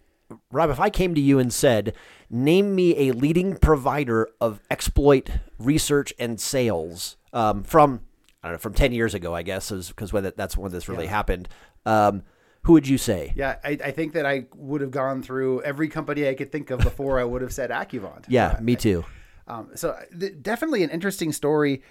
Rob, 0.51 0.69
if 0.69 0.79
I 0.79 0.89
came 0.89 1.15
to 1.15 1.21
you 1.21 1.39
and 1.39 1.51
said, 1.51 1.95
"Name 2.29 2.75
me 2.75 3.09
a 3.09 3.13
leading 3.13 3.55
provider 3.57 4.29
of 4.39 4.61
exploit 4.69 5.29
research 5.57 6.13
and 6.19 6.39
sales 6.39 7.17
um, 7.33 7.63
from 7.63 8.01
I 8.43 8.47
don't 8.47 8.55
know 8.55 8.59
from 8.59 8.73
ten 8.73 8.91
years 8.91 9.13
ago, 9.13 9.33
I 9.33 9.41
guess, 9.41 9.71
because 9.71 10.11
that's 10.35 10.57
when 10.57 10.71
this 10.71 10.87
really 10.87 11.07
happened," 11.07 11.49
um, 11.85 12.23
who 12.63 12.73
would 12.73 12.87
you 12.87 12.97
say? 12.97 13.33
Yeah, 13.35 13.57
I, 13.63 13.77
I 13.83 13.91
think 13.91 14.13
that 14.13 14.25
I 14.25 14.45
would 14.55 14.81
have 14.81 14.91
gone 14.91 15.23
through 15.23 15.61
every 15.63 15.87
company 15.87 16.27
I 16.27 16.33
could 16.33 16.51
think 16.51 16.69
of 16.69 16.79
before 16.79 17.19
I 17.19 17.23
would 17.23 17.41
have 17.41 17.53
said 17.53 17.69
Accuvant. 17.69 18.25
Yeah, 18.27 18.57
me 18.61 18.75
too. 18.75 19.05
Um, 19.47 19.71
so 19.75 19.97
th- 20.17 20.33
definitely 20.41 20.83
an 20.83 20.89
interesting 20.89 21.31
story. 21.31 21.81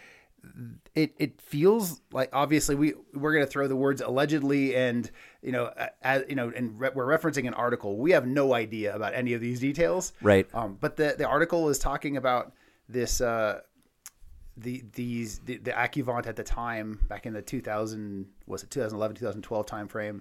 It 0.94 1.14
it 1.18 1.40
feels 1.40 2.00
like 2.12 2.30
obviously 2.32 2.76
we 2.76 2.94
we're 3.12 3.32
going 3.32 3.44
to 3.44 3.50
throw 3.50 3.66
the 3.66 3.74
words 3.74 4.00
allegedly 4.00 4.76
and 4.76 5.10
you 5.42 5.50
know 5.50 5.72
as, 6.02 6.22
you 6.28 6.36
know 6.36 6.52
and 6.54 6.78
re- 6.78 6.90
we're 6.94 7.06
referencing 7.06 7.48
an 7.48 7.54
article. 7.54 7.96
We 7.96 8.12
have 8.12 8.26
no 8.26 8.54
idea 8.54 8.94
about 8.94 9.14
any 9.14 9.32
of 9.32 9.40
these 9.40 9.58
details. 9.58 10.12
Right. 10.22 10.46
Um, 10.54 10.78
but 10.80 10.96
the 10.96 11.16
the 11.18 11.26
article 11.26 11.68
is 11.70 11.78
talking 11.80 12.16
about 12.16 12.52
this 12.88 13.20
uh, 13.20 13.62
the 14.56 14.84
these 14.92 15.40
the, 15.40 15.56
the 15.58 15.72
Accuvant 15.72 16.26
at 16.26 16.36
the 16.36 16.44
time 16.44 17.00
back 17.08 17.26
in 17.26 17.32
the 17.32 17.42
2000 17.42 18.26
was 18.46 18.62
it 18.62 18.70
2011 18.70 19.16
2012 19.16 19.66
timeframe 19.66 20.20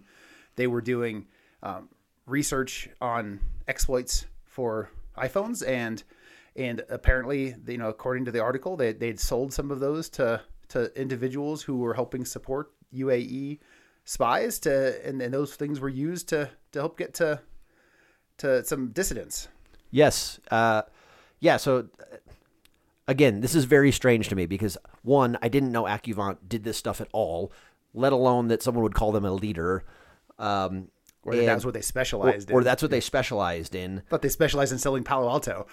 they 0.57 0.67
were 0.67 0.81
doing 0.81 1.25
um, 1.63 1.87
research 2.25 2.89
on 2.99 3.39
exploits 3.67 4.25
for 4.45 4.91
iPhones 5.17 5.65
and 5.65 6.03
and 6.55 6.83
apparently 6.89 7.55
you 7.67 7.77
know 7.77 7.87
according 7.87 8.25
to 8.25 8.31
the 8.31 8.41
article 8.41 8.75
they 8.75 8.91
they'd 8.91 9.19
sold 9.19 9.53
some 9.53 9.71
of 9.71 9.79
those 9.79 10.09
to 10.09 10.41
to 10.67 10.91
individuals 10.99 11.61
who 11.61 11.77
were 11.77 11.93
helping 11.93 12.25
support 12.25 12.71
UAE 12.93 13.59
spies 14.03 14.59
to 14.59 15.05
and, 15.07 15.21
and 15.21 15.33
those 15.33 15.55
things 15.55 15.79
were 15.79 15.89
used 15.89 16.29
to 16.29 16.49
to 16.71 16.79
help 16.79 16.97
get 16.97 17.13
to 17.15 17.39
to 18.37 18.63
some 18.63 18.89
dissidents. 18.89 19.47
Yes. 19.91 20.39
Uh, 20.51 20.83
yeah. 21.39 21.57
So 21.57 21.87
again, 23.07 23.41
this 23.41 23.55
is 23.55 23.65
very 23.65 23.91
strange 23.91 24.29
to 24.29 24.35
me 24.35 24.45
because 24.45 24.77
one, 25.01 25.37
I 25.41 25.49
didn't 25.49 25.71
know 25.71 25.83
Accuvant 25.83 26.37
did 26.47 26.63
this 26.63 26.77
stuff 26.77 27.01
at 27.01 27.07
all, 27.11 27.51
let 27.93 28.13
alone 28.13 28.47
that 28.47 28.61
someone 28.61 28.83
would 28.83 28.95
call 28.95 29.11
them 29.11 29.25
a 29.25 29.31
leader. 29.31 29.83
Um, 30.39 30.89
Or 31.23 31.35
that 31.35 31.45
that's 31.45 31.65
what 31.65 31.73
they 31.73 31.81
specialized 31.81 32.49
or, 32.49 32.53
in. 32.53 32.57
Or 32.59 32.63
that's 32.63 32.81
what 32.81 32.91
they 32.91 33.01
specialized 33.01 33.75
in. 33.75 33.99
I 33.99 34.01
thought 34.09 34.21
they 34.21 34.29
specialized 34.29 34.71
in 34.71 34.77
selling 34.77 35.03
Palo 35.03 35.29
Alto. 35.29 35.67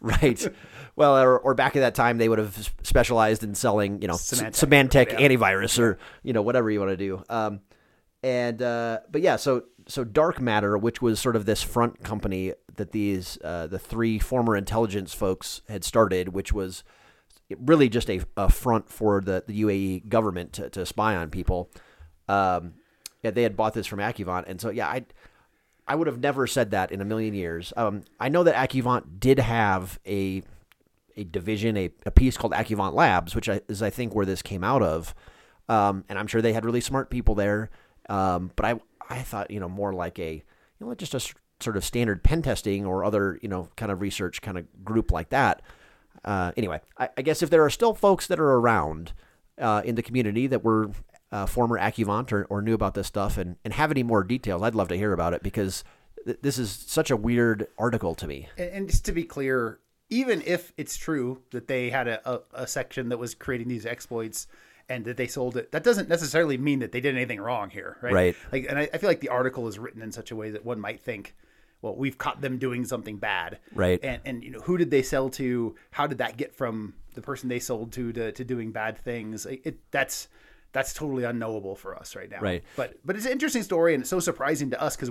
right. 0.00 0.46
Well, 0.96 1.16
or, 1.16 1.38
or 1.38 1.54
back 1.54 1.76
at 1.76 1.80
that 1.80 1.94
time, 1.94 2.18
they 2.18 2.28
would 2.28 2.40
have 2.40 2.72
specialized 2.82 3.44
in 3.44 3.54
selling, 3.54 4.02
you 4.02 4.08
know, 4.08 4.14
Symantec. 4.14 4.50
Symantec, 4.90 5.12
Yeah. 5.12 5.28
antivirus 5.28 5.78
or 5.78 5.98
you 6.22 6.32
know 6.32 6.42
whatever 6.42 6.70
you 6.70 6.80
want 6.80 6.90
to 6.90 6.96
do. 6.96 7.22
Um, 7.30 7.60
and 8.22 8.60
uh, 8.60 8.98
but 9.10 9.22
yeah, 9.22 9.36
so 9.36 9.62
so 9.86 10.04
DarkMatter, 10.04 10.78
which 10.78 11.00
was 11.00 11.20
sort 11.20 11.36
of 11.36 11.46
this 11.46 11.62
front 11.62 12.02
company 12.02 12.52
that 12.76 12.90
these 12.92 13.38
uh, 13.44 13.68
the 13.68 13.78
three 13.78 14.18
former 14.18 14.56
intelligence 14.56 15.14
folks 15.14 15.62
had 15.68 15.84
started, 15.84 16.30
which 16.30 16.52
was 16.52 16.82
really 17.58 17.88
just 17.88 18.10
a, 18.10 18.20
a 18.36 18.50
front 18.50 18.90
for 18.90 19.20
the, 19.20 19.44
the 19.46 19.62
UAE 19.62 20.08
government 20.08 20.52
to, 20.54 20.68
to 20.70 20.84
spy 20.84 21.16
on 21.16 21.30
people. 21.30 21.70
Um, 22.28 22.74
yeah, 23.22 23.30
they 23.30 23.42
had 23.42 23.56
bought 23.56 23.74
this 23.74 23.86
from 23.86 23.98
Accuvant, 23.98 24.44
and 24.46 24.60
so 24.60 24.70
yeah, 24.70 24.88
I 24.88 25.04
I 25.86 25.94
would 25.94 26.06
have 26.06 26.20
never 26.20 26.46
said 26.46 26.70
that 26.70 26.92
in 26.92 27.00
a 27.00 27.04
million 27.04 27.34
years. 27.34 27.72
Um, 27.76 28.02
I 28.18 28.28
know 28.28 28.44
that 28.44 28.54
Accuvant 28.54 29.18
did 29.18 29.38
have 29.38 29.98
a 30.06 30.42
a 31.16 31.24
division, 31.24 31.76
a, 31.76 31.90
a 32.06 32.10
piece 32.10 32.36
called 32.36 32.52
Accuvant 32.52 32.94
Labs, 32.94 33.34
which 33.34 33.48
I, 33.48 33.60
is 33.68 33.82
I 33.82 33.90
think 33.90 34.14
where 34.14 34.24
this 34.24 34.40
came 34.40 34.64
out 34.64 34.82
of, 34.82 35.14
um, 35.68 36.04
and 36.08 36.18
I'm 36.18 36.26
sure 36.26 36.40
they 36.40 36.52
had 36.52 36.64
really 36.64 36.80
smart 36.80 37.10
people 37.10 37.34
there. 37.34 37.70
Um, 38.08 38.52
but 38.56 38.66
I 38.66 38.80
I 39.08 39.22
thought 39.22 39.50
you 39.50 39.60
know 39.60 39.68
more 39.68 39.92
like 39.92 40.18
a 40.18 40.42
you 40.78 40.86
know 40.86 40.94
just 40.94 41.14
a 41.14 41.20
sort 41.60 41.76
of 41.76 41.84
standard 41.84 42.22
pen 42.22 42.42
testing 42.42 42.86
or 42.86 43.04
other 43.04 43.38
you 43.42 43.48
know 43.48 43.68
kind 43.76 43.92
of 43.92 44.00
research 44.00 44.40
kind 44.40 44.58
of 44.58 44.84
group 44.84 45.10
like 45.10 45.30
that. 45.30 45.62
Uh, 46.24 46.52
anyway, 46.56 46.80
I, 46.98 47.08
I 47.16 47.22
guess 47.22 47.42
if 47.42 47.50
there 47.50 47.64
are 47.64 47.70
still 47.70 47.94
folks 47.94 48.26
that 48.26 48.40
are 48.40 48.54
around 48.54 49.12
uh, 49.58 49.82
in 49.84 49.94
the 49.94 50.02
community 50.02 50.46
that 50.46 50.64
were 50.64 50.90
uh, 51.32 51.46
former 51.46 51.78
Accuvant 51.78 52.32
or, 52.32 52.44
or 52.44 52.62
knew 52.62 52.74
about 52.74 52.94
this 52.94 53.06
stuff 53.06 53.38
and, 53.38 53.56
and 53.64 53.74
have 53.74 53.90
any 53.90 54.02
more 54.02 54.22
details, 54.22 54.62
I'd 54.62 54.74
love 54.74 54.88
to 54.88 54.96
hear 54.96 55.12
about 55.12 55.34
it 55.34 55.42
because 55.42 55.84
th- 56.24 56.38
this 56.42 56.58
is 56.58 56.70
such 56.70 57.10
a 57.10 57.16
weird 57.16 57.68
article 57.78 58.14
to 58.16 58.26
me. 58.26 58.48
And, 58.56 58.70
and 58.70 58.88
just 58.88 59.04
to 59.06 59.12
be 59.12 59.24
clear, 59.24 59.80
even 60.08 60.42
if 60.44 60.72
it's 60.76 60.96
true 60.96 61.42
that 61.52 61.68
they 61.68 61.90
had 61.90 62.08
a, 62.08 62.30
a, 62.30 62.40
a 62.54 62.66
section 62.66 63.08
that 63.10 63.18
was 63.18 63.34
creating 63.34 63.68
these 63.68 63.86
exploits 63.86 64.46
and 64.88 65.04
that 65.04 65.16
they 65.16 65.28
sold 65.28 65.56
it, 65.56 65.70
that 65.70 65.84
doesn't 65.84 66.08
necessarily 66.08 66.58
mean 66.58 66.80
that 66.80 66.90
they 66.90 67.00
did 67.00 67.14
anything 67.14 67.40
wrong 67.40 67.70
here, 67.70 67.96
right? 68.02 68.12
Right. 68.12 68.36
Like, 68.50 68.66
and 68.68 68.78
I, 68.78 68.88
I 68.92 68.98
feel 68.98 69.08
like 69.08 69.20
the 69.20 69.28
article 69.28 69.68
is 69.68 69.78
written 69.78 70.02
in 70.02 70.10
such 70.10 70.32
a 70.32 70.36
way 70.36 70.50
that 70.50 70.64
one 70.64 70.80
might 70.80 71.00
think, 71.00 71.36
well, 71.80 71.94
we've 71.94 72.18
caught 72.18 72.40
them 72.40 72.58
doing 72.58 72.84
something 72.84 73.16
bad, 73.16 73.58
Right. 73.74 74.00
And 74.02 74.20
and 74.26 74.44
you 74.44 74.50
know, 74.50 74.60
who 74.60 74.76
did 74.76 74.90
they 74.90 75.02
sell 75.02 75.30
to? 75.30 75.76
How 75.92 76.06
did 76.06 76.18
that 76.18 76.36
get 76.36 76.54
from 76.54 76.94
the 77.14 77.22
person 77.22 77.48
they 77.48 77.58
sold 77.58 77.92
to 77.92 78.12
to, 78.12 78.32
to 78.32 78.44
doing 78.44 78.70
bad 78.70 78.98
things? 78.98 79.46
It, 79.46 79.62
it 79.64 79.78
that's 79.90 80.28
that's 80.72 80.92
totally 80.92 81.24
unknowable 81.24 81.74
for 81.74 81.96
us 81.96 82.14
right 82.14 82.30
now, 82.30 82.40
Right. 82.40 82.62
But 82.76 82.94
but 83.04 83.16
it's 83.16 83.26
an 83.26 83.32
interesting 83.32 83.62
story 83.62 83.94
and 83.94 84.02
it's 84.02 84.10
so 84.10 84.20
surprising 84.20 84.70
to 84.70 84.80
us 84.80 84.96
because 84.96 85.10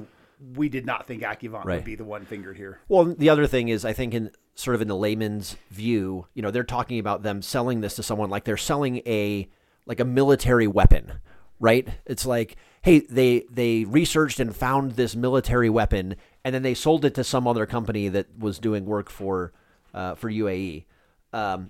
we 0.55 0.69
did 0.69 0.85
not 0.85 1.05
think 1.05 1.21
Accuvant 1.21 1.65
Right. 1.65 1.75
would 1.75 1.83
be 1.83 1.95
the 1.95 2.05
one 2.05 2.25
fingered 2.25 2.55
here. 2.57 2.79
Well, 2.87 3.05
the 3.05 3.29
other 3.29 3.45
thing 3.45 3.67
is, 3.67 3.83
I 3.83 3.91
think 3.93 4.13
in 4.13 4.31
sort 4.55 4.75
of 4.75 4.81
in 4.81 4.87
the 4.87 4.95
layman's 4.95 5.57
view, 5.69 6.27
you 6.33 6.41
know, 6.41 6.51
they're 6.51 6.63
talking 6.63 6.99
about 6.99 7.23
them 7.23 7.41
selling 7.41 7.81
this 7.81 7.95
to 7.95 8.03
someone 8.03 8.29
like 8.29 8.45
they're 8.45 8.57
selling 8.57 8.97
a 9.05 9.49
like 9.85 9.99
a 9.99 10.05
military 10.05 10.67
weapon, 10.67 11.19
right? 11.59 11.87
It's 12.05 12.25
like, 12.25 12.55
hey, 12.83 12.99
they 12.99 13.43
they 13.51 13.83
researched 13.83 14.39
and 14.39 14.55
found 14.55 14.91
this 14.91 15.15
military 15.15 15.69
weapon, 15.69 16.15
and 16.45 16.55
then 16.55 16.61
they 16.61 16.73
sold 16.73 17.03
it 17.03 17.15
to 17.15 17.23
some 17.23 17.47
other 17.47 17.65
company 17.65 18.07
that 18.07 18.27
was 18.37 18.59
doing 18.59 18.85
work 18.85 19.09
for 19.09 19.51
uh, 19.93 20.15
for 20.15 20.29
UAE. 20.29 20.85
Um, 21.33 21.69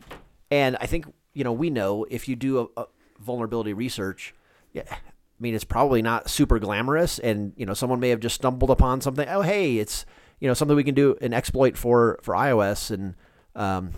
and 0.51 0.77
I 0.79 0.86
think 0.86 1.05
you 1.34 1.43
know 1.43 1.53
we 1.53 1.69
know 1.72 2.05
if 2.10 2.27
you 2.27 2.36
do 2.36 2.69
a, 2.77 2.81
a 2.81 2.86
vulnerability 3.19 3.73
research, 3.73 4.33
yeah, 4.73 4.83
I 4.89 4.97
mean 5.39 5.55
it's 5.55 5.63
probably 5.63 6.01
not 6.01 6.29
super 6.29 6.59
glamorous, 6.59 7.19
and 7.19 7.53
you 7.55 7.65
know 7.65 7.73
someone 7.73 7.99
may 7.99 8.09
have 8.09 8.19
just 8.19 8.35
stumbled 8.35 8.69
upon 8.69 9.01
something. 9.01 9.27
Oh, 9.27 9.41
hey, 9.41 9.77
it's 9.77 10.05
you 10.39 10.47
know 10.47 10.53
something 10.53 10.75
we 10.75 10.83
can 10.83 10.95
do 10.95 11.17
an 11.21 11.33
exploit 11.33 11.77
for 11.77 12.19
for 12.21 12.33
iOS, 12.33 12.91
and 12.91 13.15
um, 13.55 13.91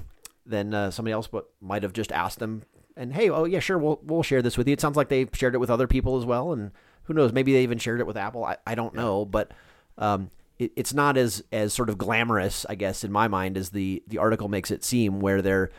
then 0.46 0.74
uh, 0.74 0.92
somebody 0.92 1.14
else 1.14 1.28
but 1.28 1.50
might 1.62 1.84
have 1.84 1.94
just 1.94 2.12
asked 2.12 2.40
them, 2.40 2.64
and 2.96 3.14
hey, 3.14 3.30
oh 3.30 3.46
yeah, 3.46 3.60
sure, 3.60 3.78
we'll 3.78 4.00
we'll 4.04 4.24
share 4.24 4.42
this 4.42 4.58
with 4.58 4.68
you. 4.68 4.74
It 4.74 4.82
sounds 4.82 4.98
like 4.98 5.10
they 5.10 5.28
shared 5.34 5.56
it 5.56 5.60
with 5.60 5.70
other 5.70 5.88
people 5.88 6.18
as 6.18 6.26
well, 6.26 6.52
and 6.52 6.72
who 7.04 7.14
knows, 7.14 7.34
maybe 7.34 7.54
they 7.54 7.64
even 7.64 7.78
shared 7.78 8.00
it 8.00 8.08
with 8.08 8.18
Apple. 8.18 8.46
I, 8.46 8.58
I 8.66 8.76
don't 8.76 8.94
know, 8.94 9.26
but 9.26 9.52
um, 9.98 10.30
it, 10.60 10.72
it's 10.76 10.94
not 10.94 11.18
as 11.18 11.44
as 11.52 11.74
sort 11.74 11.90
of 11.90 11.98
glamorous, 11.98 12.66
I 12.70 12.76
guess, 12.76 13.04
in 13.04 13.12
my 13.12 13.28
mind, 13.28 13.58
as 13.58 13.70
the 13.72 14.04
the 14.08 14.18
article 14.18 14.48
makes 14.48 14.72
it 14.72 14.84
seem, 14.84 15.20
where 15.20 15.42
they're 15.42 15.72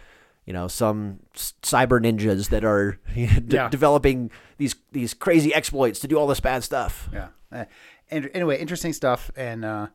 you 0.46 0.52
know 0.52 0.68
some 0.68 1.20
cyber 1.34 2.00
ninjas 2.00 2.48
that 2.50 2.64
are 2.64 2.98
de- 3.14 3.28
Yeah. 3.48 3.68
developing 3.68 4.30
these 4.58 4.74
these 4.92 5.14
crazy 5.14 5.54
exploits 5.54 6.00
to 6.00 6.08
do 6.08 6.18
all 6.18 6.26
this 6.26 6.40
bad 6.40 6.64
stuff. 6.64 7.08
Yeah. 7.12 7.28
Uh, 7.50 7.64
and 8.10 8.30
anyway, 8.34 8.58
interesting 8.58 8.92
stuff. 8.92 9.30
And 9.36 9.64
uh, 9.64 9.86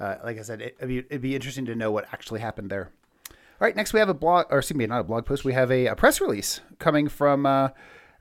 uh, 0.00 0.16
like 0.24 0.38
I 0.38 0.42
said, 0.42 0.60
it, 0.62 0.76
it'd, 0.78 0.88
be, 0.88 0.98
it'd 0.98 1.20
be 1.22 1.34
interesting 1.34 1.66
to 1.66 1.74
know 1.74 1.90
what 1.90 2.06
actually 2.12 2.40
happened 2.40 2.70
there. 2.70 2.90
All 3.30 3.34
right. 3.66 3.74
Next, 3.76 3.92
we 3.92 3.98
have 4.00 4.08
a 4.08 4.14
blog, 4.14 4.46
or 4.50 4.58
excuse 4.58 4.76
me, 4.78 4.86
not 4.86 5.00
a 5.00 5.04
blog 5.04 5.26
post. 5.26 5.44
We 5.44 5.52
have 5.52 5.70
a, 5.70 5.86
a 5.86 5.96
press 5.96 6.20
release 6.20 6.60
coming 6.78 7.08
from 7.08 7.44
uh, 7.44 7.70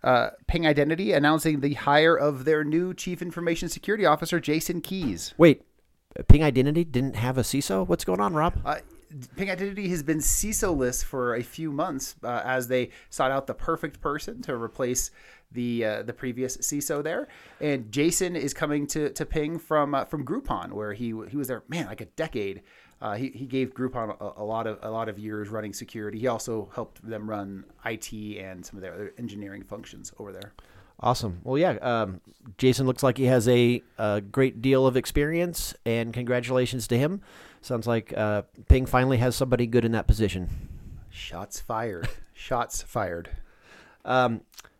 uh, 0.03 0.31
Ping 0.47 0.65
Identity 0.65 1.13
announcing 1.13 1.59
the 1.61 1.73
hire 1.75 2.15
of 2.15 2.43
their 2.45 2.63
new 2.63 2.93
chief 2.93 3.21
information 3.21 3.69
security 3.69 4.05
officer, 4.05 4.39
Jason 4.39 4.81
Keys. 4.81 5.33
Wait, 5.37 5.63
Ping 6.27 6.43
Identity 6.43 6.83
didn't 6.83 7.15
have 7.15 7.37
a 7.37 7.41
CISO. 7.41 7.85
What's 7.87 8.03
going 8.05 8.19
on, 8.19 8.33
Rob? 8.33 8.55
Ping 9.35 9.49
Identity 9.49 9.87
has 9.89 10.03
been 10.03 10.19
CISO-less 10.19 11.03
for 11.03 11.35
a 11.35 11.43
few 11.43 11.71
months 11.71 12.15
uh, 12.23 12.41
as 12.43 12.67
they 12.67 12.89
sought 13.09 13.31
out 13.31 13.47
the 13.47 13.53
perfect 13.53 14.01
person 14.01 14.41
to 14.43 14.55
replace 14.55 15.11
the 15.51 15.85
uh, 15.85 16.03
the 16.03 16.13
previous 16.13 16.57
CISO 16.57 17.03
there. 17.03 17.27
And 17.61 17.91
Jason 17.91 18.35
is 18.35 18.53
coming 18.53 18.85
to, 18.87 19.09
to 19.11 19.25
Ping 19.25 19.59
from 19.59 19.95
uh, 19.95 20.05
from 20.05 20.25
Groupon, 20.25 20.73
where 20.73 20.93
he 20.93 21.13
he 21.29 21.37
was 21.37 21.47
there, 21.47 21.63
man, 21.67 21.87
like 21.87 22.01
a 22.01 22.05
decade. 22.05 22.63
Uh, 22.99 23.13
he, 23.15 23.29
he 23.29 23.45
gave 23.45 23.73
Groupon 23.73 24.19
a, 24.19 24.41
a 24.41 24.43
lot 24.43 24.67
of 24.67 24.79
a 24.81 24.89
lot 24.89 25.07
of 25.07 25.19
years 25.19 25.49
running 25.49 25.73
security. 25.73 26.19
He 26.19 26.27
also 26.27 26.69
helped 26.73 27.07
them 27.07 27.29
run 27.29 27.63
IT 27.85 28.11
and 28.13 28.65
some 28.65 28.77
of 28.77 28.81
their 28.81 28.93
other 28.93 29.13
engineering 29.17 29.63
functions 29.63 30.11
over 30.19 30.31
there. 30.31 30.53
Awesome. 30.99 31.41
Well, 31.43 31.59
yeah. 31.59 31.73
Um, 31.73 32.21
Jason 32.57 32.87
looks 32.87 33.03
like 33.03 33.19
he 33.19 33.25
has 33.25 33.47
a, 33.47 33.83
a 33.99 34.19
great 34.19 34.63
deal 34.63 34.87
of 34.87 34.97
experience, 34.97 35.75
and 35.85 36.11
congratulations 36.11 36.87
to 36.87 36.97
him. 36.97 37.21
Sounds 37.67 37.85
like 37.85 38.13
uh, 38.15 38.43
Ping 38.69 38.85
finally 38.85 39.17
has 39.17 39.35
somebody 39.35 39.67
good 39.67 39.83
in 39.83 39.91
that 39.91 40.07
position. 40.07 40.47
Shots 41.09 41.59
fired. 41.59 42.07
Shots 42.33 42.81
fired. 42.81 43.29
Um, 44.05 44.39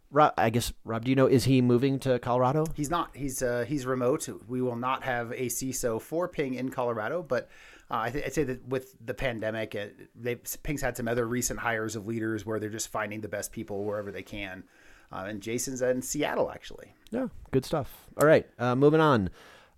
Rob, 0.10 0.34
I 0.38 0.50
guess 0.50 0.72
Rob, 0.86 1.04
do 1.04 1.10
you 1.10 1.16
know 1.18 1.26
is 1.26 1.44
he 1.44 1.62
moving 1.62 2.00
to 2.00 2.18
Colorado? 2.20 2.66
He's 2.76 2.90
not. 2.90 3.10
He's 3.14 3.44
uh, 3.44 3.66
he's 3.68 3.86
remote. 3.86 4.30
We 4.48 4.62
will 4.62 4.78
not 4.78 5.04
have 5.04 5.32
a 5.32 5.48
CISO 5.48 6.02
for 6.02 6.30
Ping 6.30 6.54
in 6.54 6.70
Colorado, 6.70 7.22
but 7.22 7.50
uh, 7.92 7.96
I 7.96 8.10
th- 8.10 8.26
I'd 8.26 8.34
say 8.34 8.46
that 8.46 8.66
with 8.66 8.96
the 9.06 9.14
pandemic, 9.14 9.76
uh, 9.76 9.88
they 10.16 10.36
Ping's 10.64 10.82
had 10.82 10.96
some 10.96 11.10
other 11.10 11.28
recent 11.28 11.60
hires 11.60 11.98
of 11.98 12.08
leaders 12.08 12.46
where 12.46 12.58
they're 12.58 12.70
just 12.70 12.88
finding 12.88 13.20
the 13.20 13.28
best 13.28 13.52
people 13.52 13.84
wherever 13.84 14.14
they 14.14 14.24
can. 14.24 14.64
Uh, 15.12 15.26
and 15.28 15.42
Jason's 15.42 15.82
in 15.82 16.02
Seattle 16.02 16.50
actually. 16.52 16.94
Yeah, 17.12 17.28
good 17.52 17.66
stuff. 17.66 18.08
All 18.22 18.26
right, 18.26 18.48
uh, 18.58 18.76
moving 18.76 19.02
on. 19.02 19.30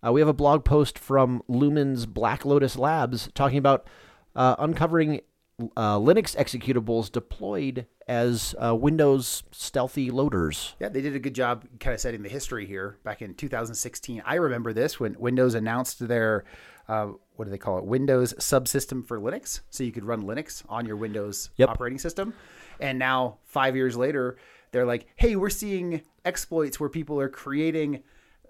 Uh, 0.06 0.12
we 0.12 0.22
have 0.22 0.28
a 0.28 0.34
blog 0.34 0.64
post 0.64 0.98
from 0.98 1.42
Lumen's 1.48 2.06
Black 2.06 2.46
Lotus 2.46 2.78
Labs 2.78 3.30
talking 3.34 3.58
about 3.58 3.86
uh, 4.36 4.56
uncovering 4.60 5.22
uh, 5.76 5.98
Linux 5.98 6.38
executables 6.38 7.12
deployed 7.12 7.86
as 8.08 8.56
uh, 8.64 8.74
Windows 8.76 9.44
stealthy 9.52 10.10
loaders. 10.10 10.76
Yeah, 10.80 10.88
they 10.90 11.02
did 11.02 11.16
a 11.16 11.20
good 11.20 11.36
job 11.36 11.66
kind 11.80 11.94
of 11.94 12.00
setting 12.00 12.24
the 12.24 12.30
history 12.30 12.66
here 12.66 12.98
back 13.04 13.22
in 13.22 13.34
2016. 13.34 14.24
I 14.26 14.36
remember 14.36 14.72
this 14.72 15.00
when 15.00 15.16
Windows 15.20 15.54
announced 15.54 16.08
their, 16.08 16.46
uh, 16.88 17.08
what 17.36 17.46
do 17.46 17.52
they 17.52 17.58
call 17.58 17.78
it? 17.78 17.84
Windows 17.86 18.34
subsystem 18.36 19.06
for 19.06 19.20
Linux. 19.20 19.60
So 19.70 19.84
you 19.84 19.92
could 19.92 20.06
run 20.06 20.24
Linux 20.24 20.64
on 20.70 20.86
your 20.86 20.96
Windows 20.96 21.50
Yep. 21.58 21.70
operating 21.70 22.00
system. 22.00 22.34
And 22.80 22.98
now, 22.98 23.40
five 23.44 23.76
years 23.76 23.98
later, 23.98 24.38
they're 24.72 24.86
like, 24.86 25.08
hey, 25.18 25.36
we're 25.36 25.50
seeing 25.50 26.02
exploits 26.24 26.80
where 26.80 26.90
people 26.90 27.20
are 27.20 27.28
creating. 27.30 28.02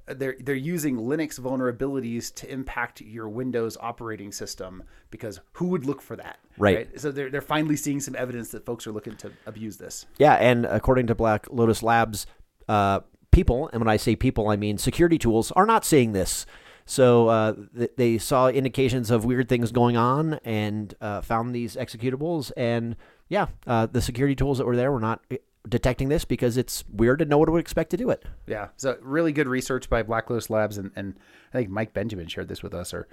They're, 0.10 0.36
they're 0.40 0.56
using 0.56 0.98
Linux 0.98 1.40
vulnerabilities 1.40 2.34
to 2.36 2.52
impact 2.52 3.02
your 3.02 3.30
Windows 3.30 3.78
operating 3.80 4.32
system 4.32 4.84
because 5.12 5.40
who 5.54 5.68
would 5.68 5.86
look 5.86 6.02
for 6.02 6.16
that? 6.16 6.40
Right. 6.58 7.00
So 7.00 7.12
they're, 7.12 7.30
they're 7.30 7.42
finally 7.42 7.76
seeing 7.76 8.00
some 8.00 8.16
evidence 8.16 8.50
that 8.52 8.66
folks 8.66 8.88
are 8.88 8.92
looking 8.92 9.16
to 9.18 9.32
abuse 9.46 9.78
this. 9.78 10.06
Yeah, 10.18 10.34
and 10.36 10.66
according 10.66 11.08
to 11.08 11.16
Black 11.16 11.48
Lotus 11.50 11.84
Labs, 11.84 12.26
uh, 12.68 13.02
people, 13.32 13.70
and 13.72 13.82
when 13.82 13.90
I 13.90 13.98
say 13.98 14.16
people, 14.16 14.50
I 14.50 14.56
mean 14.56 14.78
security 14.78 15.18
tools, 15.18 15.52
are 15.52 15.66
not 15.66 15.86
seeing 15.86 16.12
this. 16.14 16.46
So 16.86 17.28
uh, 17.28 17.54
th- 17.78 17.92
they 17.98 18.18
saw 18.18 18.48
indications 18.48 19.12
of 19.12 19.24
weird 19.24 19.48
things 19.48 19.72
going 19.72 19.96
on 19.96 20.40
and 20.44 20.94
uh, 21.00 21.22
found 21.22 21.54
these 21.54 21.76
executables. 21.76 22.52
And 22.58 22.96
yeah, 23.28 23.48
uh, 23.68 23.86
the 23.86 24.02
security 24.02 24.36
tools 24.36 24.58
that 24.58 24.66
were 24.66 24.76
there 24.76 24.92
were 24.92 25.00
not 25.00 25.24
detecting 25.68 26.10
this 26.10 26.26
because 26.26 26.58
it's 26.58 26.84
weird 26.92 27.22
and 27.22 27.30
no 27.30 27.38
one 27.38 27.52
would 27.52 27.60
expect 27.62 27.90
to 27.92 27.98
do 27.98 28.10
it. 28.10 28.24
Yeah, 28.48 28.70
so 28.78 28.98
really 29.02 29.32
good 29.32 29.48
research 29.48 29.90
by 29.90 30.04
Black 30.04 30.30
Lotus 30.30 30.50
Labs, 30.50 30.78
and, 30.78 30.92
and 30.96 31.16
I 31.54 31.58
think 31.58 31.70
Mike 31.70 31.94
Benjamin 31.94 32.28
shared 32.28 32.48
this 32.48 32.64
with 32.64 32.74
us, 32.74 32.94
or 32.94 33.08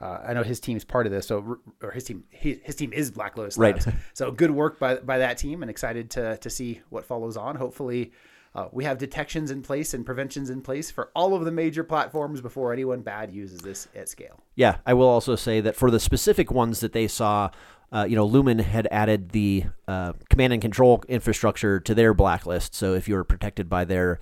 uh, 0.00 0.18
I 0.26 0.32
know 0.32 0.42
his 0.42 0.60
team 0.60 0.76
is 0.76 0.84
part 0.84 1.06
of 1.06 1.12
this. 1.12 1.26
So, 1.26 1.58
or 1.82 1.90
his 1.90 2.04
team, 2.04 2.24
his, 2.30 2.58
his 2.62 2.74
team 2.74 2.92
is 2.92 3.10
Black 3.10 3.36
Lotus 3.36 3.58
Right. 3.58 3.84
So 4.14 4.30
good 4.32 4.50
work 4.50 4.78
by 4.78 4.96
by 4.96 5.18
that 5.18 5.36
team, 5.38 5.62
and 5.62 5.70
excited 5.70 6.10
to 6.12 6.38
to 6.38 6.50
see 6.50 6.80
what 6.88 7.04
follows 7.04 7.36
on. 7.36 7.56
Hopefully, 7.56 8.12
Uh, 8.52 8.66
we 8.72 8.82
have 8.84 8.98
detections 8.98 9.52
in 9.52 9.62
place 9.62 9.94
and 9.94 10.04
preventions 10.04 10.50
in 10.50 10.60
place 10.60 10.90
for 10.90 11.12
all 11.14 11.34
of 11.34 11.44
the 11.44 11.52
major 11.52 11.84
platforms 11.84 12.40
before 12.40 12.72
anyone 12.72 13.00
bad 13.00 13.30
uses 13.30 13.60
this 13.60 13.86
at 13.94 14.08
scale. 14.08 14.40
Yeah, 14.56 14.78
I 14.84 14.92
will 14.94 15.06
also 15.06 15.36
say 15.36 15.60
that 15.60 15.76
for 15.76 15.88
the 15.88 16.00
specific 16.00 16.50
ones 16.50 16.80
that 16.80 16.92
they 16.92 17.06
saw, 17.06 17.50
uh, 17.92 18.06
you 18.08 18.16
know, 18.16 18.24
Lumen 18.24 18.58
had 18.58 18.86
added 18.90 19.30
the 19.30 19.64
uh, 19.88 20.12
command 20.28 20.52
and 20.52 20.62
control 20.62 21.02
infrastructure 21.08 21.80
to 21.80 21.94
their 21.94 22.14
blacklist. 22.14 22.74
So 22.74 22.94
if 22.94 23.08
you're 23.08 23.24
protected 23.24 23.68
by 23.68 23.84
their 23.84 24.20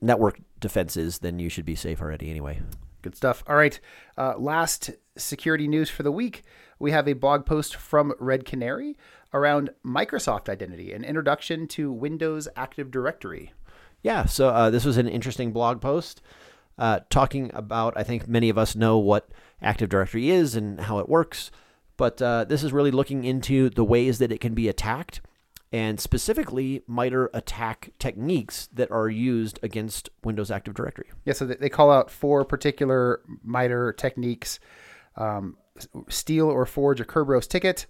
network 0.00 0.40
defenses, 0.60 1.18
then 1.18 1.38
you 1.38 1.48
should 1.48 1.64
be 1.64 1.74
safe 1.74 2.00
already 2.00 2.30
anyway. 2.30 2.60
Good 3.02 3.16
stuff. 3.16 3.44
All 3.46 3.56
right. 3.56 3.78
Uh, 4.16 4.34
last 4.36 4.90
security 5.16 5.68
news 5.68 5.88
for 5.88 6.02
the 6.02 6.12
week. 6.12 6.42
We 6.80 6.90
have 6.90 7.08
a 7.08 7.12
blog 7.12 7.46
post 7.46 7.76
from 7.76 8.12
Red 8.18 8.44
Canary 8.44 8.96
around 9.32 9.70
Microsoft 9.84 10.48
Identity, 10.48 10.92
an 10.92 11.04
introduction 11.04 11.66
to 11.68 11.92
Windows 11.92 12.48
Active 12.56 12.90
Directory. 12.90 13.52
Yeah, 14.02 14.26
so 14.26 14.48
uh, 14.48 14.70
this 14.70 14.84
was 14.84 14.96
an 14.96 15.08
interesting 15.08 15.52
blog 15.52 15.80
post 15.80 16.22
uh, 16.78 17.00
talking 17.10 17.50
about, 17.52 17.94
I 17.96 18.04
think 18.04 18.28
many 18.28 18.48
of 18.48 18.56
us 18.56 18.76
know 18.76 18.98
what 18.98 19.28
Active 19.60 19.88
Directory 19.88 20.30
is 20.30 20.54
and 20.54 20.80
how 20.80 20.98
it 20.98 21.08
works, 21.08 21.50
but 21.98 22.22
uh, 22.22 22.44
this 22.44 22.62
is 22.62 22.72
really 22.72 22.90
looking 22.90 23.24
into 23.24 23.68
the 23.68 23.84
ways 23.84 24.18
that 24.20 24.32
it 24.32 24.40
can 24.40 24.54
be 24.54 24.68
attacked 24.68 25.20
and 25.70 26.00
specifically 26.00 26.82
MITRE 26.86 27.28
attack 27.34 27.90
techniques 27.98 28.68
that 28.72 28.90
are 28.90 29.10
used 29.10 29.58
against 29.62 30.08
Windows 30.24 30.50
Active 30.50 30.72
Directory. 30.72 31.10
Yeah, 31.26 31.34
so 31.34 31.44
they 31.44 31.68
call 31.68 31.90
out 31.90 32.10
four 32.10 32.44
particular 32.46 33.20
MITRE 33.44 33.92
techniques 33.92 34.60
um, 35.16 35.58
steal 36.08 36.48
or 36.48 36.64
forge 36.64 37.00
a 37.00 37.04
Kerberos 37.04 37.46
ticket, 37.46 37.86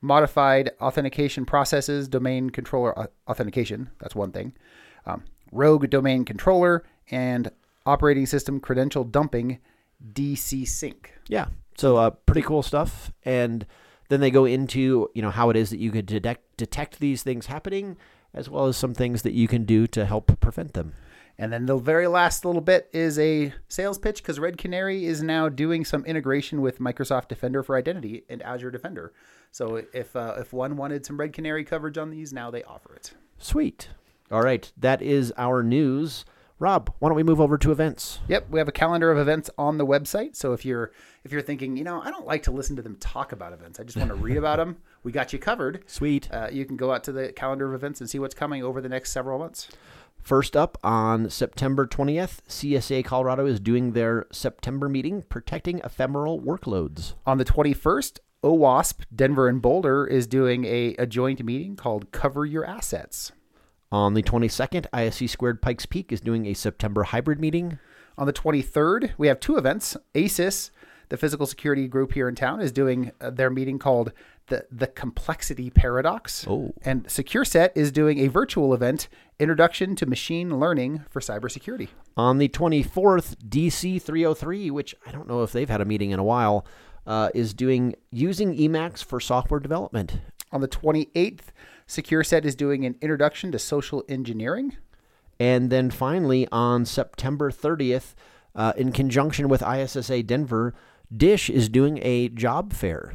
modified 0.00 0.70
authentication 0.80 1.44
processes, 1.44 2.08
domain 2.08 2.50
controller 2.50 3.08
authentication. 3.28 3.90
That's 4.00 4.16
one 4.16 4.32
thing. 4.32 4.54
Um, 5.06 5.22
rogue 5.52 5.88
domain 5.88 6.24
controller 6.24 6.84
and 7.10 7.50
operating 7.86 8.26
system 8.26 8.58
credential 8.60 9.04
dumping, 9.04 9.60
DCSync. 10.12 11.06
Yeah. 11.28 11.46
So 11.76 11.96
uh, 11.96 12.10
pretty 12.10 12.42
cool 12.42 12.62
stuff. 12.62 13.12
And 13.24 13.66
then 14.08 14.20
they 14.20 14.30
go 14.30 14.44
into 14.44 15.08
you 15.14 15.22
know 15.22 15.30
how 15.30 15.50
it 15.50 15.56
is 15.56 15.70
that 15.70 15.78
you 15.78 15.90
could 15.90 16.06
detect 16.06 16.56
detect 16.56 16.98
these 16.98 17.22
things 17.22 17.46
happening, 17.46 17.96
as 18.34 18.50
well 18.50 18.66
as 18.66 18.76
some 18.76 18.94
things 18.94 19.22
that 19.22 19.32
you 19.32 19.48
can 19.48 19.64
do 19.64 19.86
to 19.88 20.04
help 20.04 20.38
prevent 20.40 20.74
them. 20.74 20.92
And 21.38 21.50
then 21.50 21.64
the 21.64 21.78
very 21.78 22.06
last 22.06 22.44
little 22.44 22.60
bit 22.60 22.90
is 22.92 23.18
a 23.18 23.54
sales 23.66 23.98
pitch 23.98 24.22
because 24.22 24.38
Red 24.38 24.58
Canary 24.58 25.06
is 25.06 25.22
now 25.22 25.48
doing 25.48 25.86
some 25.86 26.04
integration 26.04 26.60
with 26.60 26.80
Microsoft 26.80 27.28
Defender 27.28 27.62
for 27.62 27.76
Identity 27.76 28.24
and 28.28 28.42
Azure 28.42 28.70
Defender. 28.70 29.14
So 29.50 29.82
if 29.94 30.14
uh, 30.14 30.34
if 30.38 30.52
one 30.52 30.76
wanted 30.76 31.06
some 31.06 31.18
Red 31.18 31.32
Canary 31.32 31.64
coverage 31.64 31.96
on 31.96 32.10
these, 32.10 32.32
now 32.32 32.50
they 32.50 32.62
offer 32.64 32.94
it. 32.94 33.12
Sweet. 33.38 33.88
All 34.30 34.42
right, 34.42 34.70
that 34.76 35.00
is 35.00 35.32
our 35.38 35.62
news. 35.62 36.26
Rob, 36.60 36.92
why 36.98 37.08
don't 37.08 37.16
we 37.16 37.22
move 37.22 37.40
over 37.40 37.56
to 37.56 37.72
events? 37.72 38.20
Yep, 38.28 38.50
we 38.50 38.58
have 38.58 38.68
a 38.68 38.72
calendar 38.72 39.10
of 39.10 39.16
events 39.16 39.48
on 39.56 39.78
the 39.78 39.86
website. 39.86 40.36
So 40.36 40.52
if 40.52 40.62
you're 40.62 40.92
if 41.24 41.32
you're 41.32 41.40
thinking, 41.40 41.74
you 41.78 41.84
know, 41.84 42.02
I 42.02 42.10
don't 42.10 42.26
like 42.26 42.42
to 42.44 42.50
listen 42.50 42.76
to 42.76 42.82
them 42.82 42.96
talk 42.96 43.32
about 43.32 43.54
events, 43.54 43.80
I 43.80 43.84
just 43.84 43.96
want 43.96 44.10
to 44.10 44.14
read 44.14 44.36
about 44.36 44.56
them. 44.58 44.76
We 45.02 45.10
got 45.10 45.32
you 45.32 45.38
covered. 45.38 45.82
Sweet. 45.86 46.30
Uh, 46.30 46.48
you 46.52 46.66
can 46.66 46.76
go 46.76 46.92
out 46.92 47.02
to 47.04 47.12
the 47.12 47.32
calendar 47.32 47.66
of 47.66 47.74
events 47.74 48.02
and 48.02 48.10
see 48.10 48.18
what's 48.18 48.34
coming 48.34 48.62
over 48.62 48.82
the 48.82 48.90
next 48.90 49.10
several 49.10 49.38
months. 49.38 49.68
First 50.22 50.54
up 50.54 50.76
on 50.84 51.30
September 51.30 51.86
20th, 51.86 52.40
CSA 52.46 53.06
Colorado 53.06 53.46
is 53.46 53.58
doing 53.58 53.92
their 53.92 54.26
September 54.30 54.86
meeting, 54.86 55.22
protecting 55.22 55.78
ephemeral 55.78 56.38
workloads. 56.42 57.14
On 57.24 57.38
the 57.38 57.44
21st, 57.46 58.18
OWASP 58.44 59.04
Denver 59.14 59.48
and 59.48 59.62
Boulder 59.62 60.06
is 60.06 60.26
doing 60.26 60.66
a, 60.66 60.94
a 60.98 61.06
joint 61.06 61.42
meeting 61.42 61.74
called 61.74 62.12
Cover 62.12 62.44
Your 62.44 62.66
Assets. 62.66 63.32
On 63.92 64.14
the 64.14 64.22
22nd, 64.22 64.86
ISC 64.92 65.28
Squared 65.28 65.60
Pikes 65.60 65.84
Peak 65.84 66.12
is 66.12 66.20
doing 66.20 66.46
a 66.46 66.54
September 66.54 67.02
hybrid 67.02 67.40
meeting. 67.40 67.80
On 68.16 68.24
the 68.24 68.32
23rd, 68.32 69.12
we 69.18 69.26
have 69.26 69.40
two 69.40 69.56
events. 69.56 69.96
ASIS, 70.14 70.70
the 71.08 71.16
physical 71.16 71.44
security 71.44 71.88
group 71.88 72.12
here 72.12 72.28
in 72.28 72.36
town, 72.36 72.60
is 72.60 72.70
doing 72.70 73.10
uh, 73.20 73.30
their 73.30 73.50
meeting 73.50 73.80
called 73.80 74.12
the 74.46 74.64
the 74.70 74.86
Complexity 74.86 75.70
Paradox. 75.70 76.46
Oh. 76.48 76.72
And 76.84 77.04
SecureSet 77.06 77.70
is 77.74 77.90
doing 77.90 78.20
a 78.20 78.28
virtual 78.28 78.74
event, 78.74 79.08
Introduction 79.40 79.96
to 79.96 80.06
Machine 80.06 80.60
Learning 80.60 81.04
for 81.10 81.18
Cybersecurity. 81.18 81.88
On 82.16 82.38
the 82.38 82.48
24th, 82.48 83.36
DC 83.48 84.00
303, 84.00 84.70
which 84.70 84.94
I 85.04 85.10
don't 85.10 85.26
know 85.26 85.42
if 85.42 85.50
they've 85.50 85.68
had 85.68 85.80
a 85.80 85.84
meeting 85.84 86.12
in 86.12 86.20
a 86.20 86.24
while, 86.24 86.64
uh, 87.08 87.30
is 87.34 87.54
doing 87.54 87.96
using 88.12 88.56
Emacs 88.56 89.02
for 89.02 89.18
software 89.18 89.58
development. 89.58 90.20
On 90.52 90.60
the 90.60 90.68
28th, 90.68 91.46
SecureSet 91.90 92.44
is 92.44 92.54
doing 92.54 92.86
an 92.86 92.94
Introduction 93.00 93.50
to 93.50 93.58
Social 93.58 94.04
Engineering. 94.08 94.76
And 95.40 95.70
then 95.70 95.90
finally, 95.90 96.46
on 96.52 96.84
September 96.84 97.50
30th, 97.50 98.14
uh, 98.54 98.72
in 98.76 98.92
conjunction 98.92 99.48
with 99.48 99.60
ISSA 99.60 100.22
Denver, 100.22 100.72
Dish 101.14 101.50
is 101.50 101.68
doing 101.68 101.98
a 102.02 102.28
job 102.28 102.72
fair. 102.72 103.14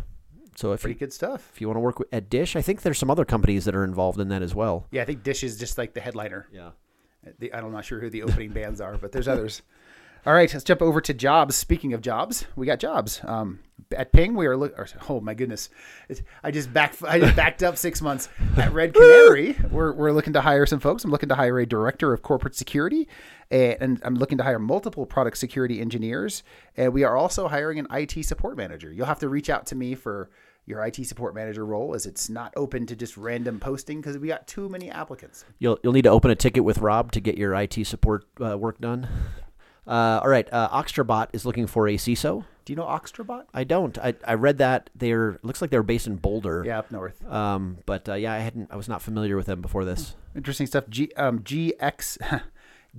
So 0.58 0.74
if 0.74 0.82
Pretty 0.82 0.96
you, 0.96 1.00
good 1.00 1.14
stuff. 1.14 1.50
if 1.54 1.62
you 1.62 1.68
want 1.68 1.78
to 1.78 1.82
work 1.82 2.06
at 2.12 2.30
Dish, 2.30 2.58
I 2.58 2.62
think 2.62 2.82
there's 2.82 2.98
some 2.98 3.10
other 3.10 3.24
companies 3.24 3.64
that 3.64 3.76
are 3.76 3.86
involved 3.86 4.20
in 4.20 4.28
that 4.28 4.42
as 4.42 4.54
well. 4.54 4.88
Yeah, 4.92 5.04
I 5.04 5.06
think 5.06 5.24
Dish 5.24 5.46
is 5.46 5.58
just 5.58 5.78
like 5.78 5.94
the 5.94 6.02
headliner. 6.02 6.50
Yeah. 6.52 6.72
The, 7.40 7.54
I'm 7.54 7.72
not 7.72 7.86
sure 7.86 8.02
who 8.02 8.10
the 8.10 8.24
opening 8.24 8.52
bands 8.52 8.82
are, 8.82 8.98
but 8.98 9.14
there's 9.14 9.30
others. 9.30 9.62
All 10.26 10.34
right, 10.34 10.52
let's 10.52 10.64
jump 10.64 10.82
over 10.82 11.02
to 11.02 11.14
jobs. 11.14 11.56
Speaking 11.56 11.94
of 11.94 12.02
jobs, 12.02 12.46
we 12.56 12.66
got 12.66 12.80
jobs. 12.80 13.22
Um, 13.24 13.60
at 13.96 14.12
Ping, 14.12 14.34
we 14.34 14.48
are 14.48 14.58
looking. 14.58 14.84
Oh 15.08 15.22
my 15.22 15.36
goodness, 15.36 15.70
It- 16.10 16.24
I 16.44 16.50
just 16.50 16.74
back. 16.74 16.96
I 17.08 17.20
just 17.20 17.36
backed 17.36 17.62
up 17.62 17.78
six 17.78 18.02
months. 18.02 18.28
At 18.58 18.74
Red 18.74 18.96
Canary, 18.96 19.56
we're, 19.70 19.94
we're 19.94 20.12
looking 20.12 20.34
to 20.34 20.42
hire 20.42 20.66
some 20.66 20.80
folks. 20.80 21.04
I'm 21.04 21.12
looking 21.12 21.30
to 21.30 21.36
hire 21.36 21.60
a 21.60 21.66
director 21.68 22.12
of 22.12 22.24
corporate 22.24 22.56
security, 22.56 23.08
and, 23.52 23.78
and 23.80 24.02
I'm 24.04 24.16
looking 24.16 24.40
to 24.40 24.44
hire 24.44 24.58
multiple 24.58 25.06
product 25.06 25.38
security 25.38 25.80
engineers. 25.80 26.42
And 26.76 26.92
we 26.92 27.04
are 27.04 27.16
also 27.16 27.48
hiring 27.48 27.78
an 27.78 27.88
IT 27.92 28.26
support 28.26 28.58
manager. 28.58 28.92
You'll 28.92 29.06
have 29.06 29.20
to 29.20 29.30
reach 29.30 29.52
out 29.52 29.68
to 29.68 29.76
me 29.76 29.94
for 29.94 30.32
your 30.66 30.84
IT 30.84 31.06
support 31.06 31.36
manager 31.36 31.64
role, 31.64 31.94
as 31.94 32.08
it's 32.08 32.28
not 32.32 32.52
open 32.56 32.88
to 32.88 32.96
just 32.96 33.16
random 33.16 33.60
posting 33.60 34.02
because 34.02 34.18
we 34.18 34.28
got 34.30 34.48
too 34.48 34.68
many 34.70 34.90
applicants. 34.90 35.46
You'll 35.60 35.78
you'll 35.84 35.94
need 35.94 36.06
to 36.06 36.10
open 36.10 36.32
a 36.32 36.36
ticket 36.36 36.64
with 36.64 36.80
Rob 36.80 37.12
to 37.12 37.20
get 37.20 37.38
your 37.38 37.54
IT 37.54 37.86
support 37.86 38.26
uh, 38.44 38.58
work 38.58 38.82
done. 38.82 39.08
Uh, 39.88 40.19
all 40.24 40.30
right, 40.30 40.52
uh, 40.52 40.69
Oxtrabot 40.69 41.28
is 41.34 41.45
looking 41.45 41.67
for 41.67 41.88
a 41.88 41.95
CISO. 41.95 42.43
Do 42.65 42.74
you 42.74 42.78
know 42.78 42.86
Oxtrabot? 42.86 43.45
I 43.54 43.63
don't. 43.63 43.98
I, 44.00 44.15
I 44.26 44.34
read 44.34 44.58
that 44.58 44.89
they're 44.95 45.39
looks 45.43 45.62
like 45.62 45.69
they're 45.69 45.84
based 45.84 46.08
in 46.08 46.15
Boulder. 46.15 46.63
Yeah, 46.65 46.80
up 46.80 46.91
north. 46.91 47.24
Um, 47.32 47.78
but 47.86 48.10
uh, 48.10 48.15
yeah, 48.15 48.34
I 48.34 48.39
hadn't. 48.39 48.71
I 48.71 48.76
was 48.76 48.89
not 48.89 49.04
familiar 49.04 49.36
with 49.36 49.45
them 49.45 49.62
before 49.62 49.86
this. 49.86 50.15
Interesting 50.36 50.65
stuff. 50.65 50.89
G 50.89 51.12
um, 51.15 51.39
GX 51.39 52.41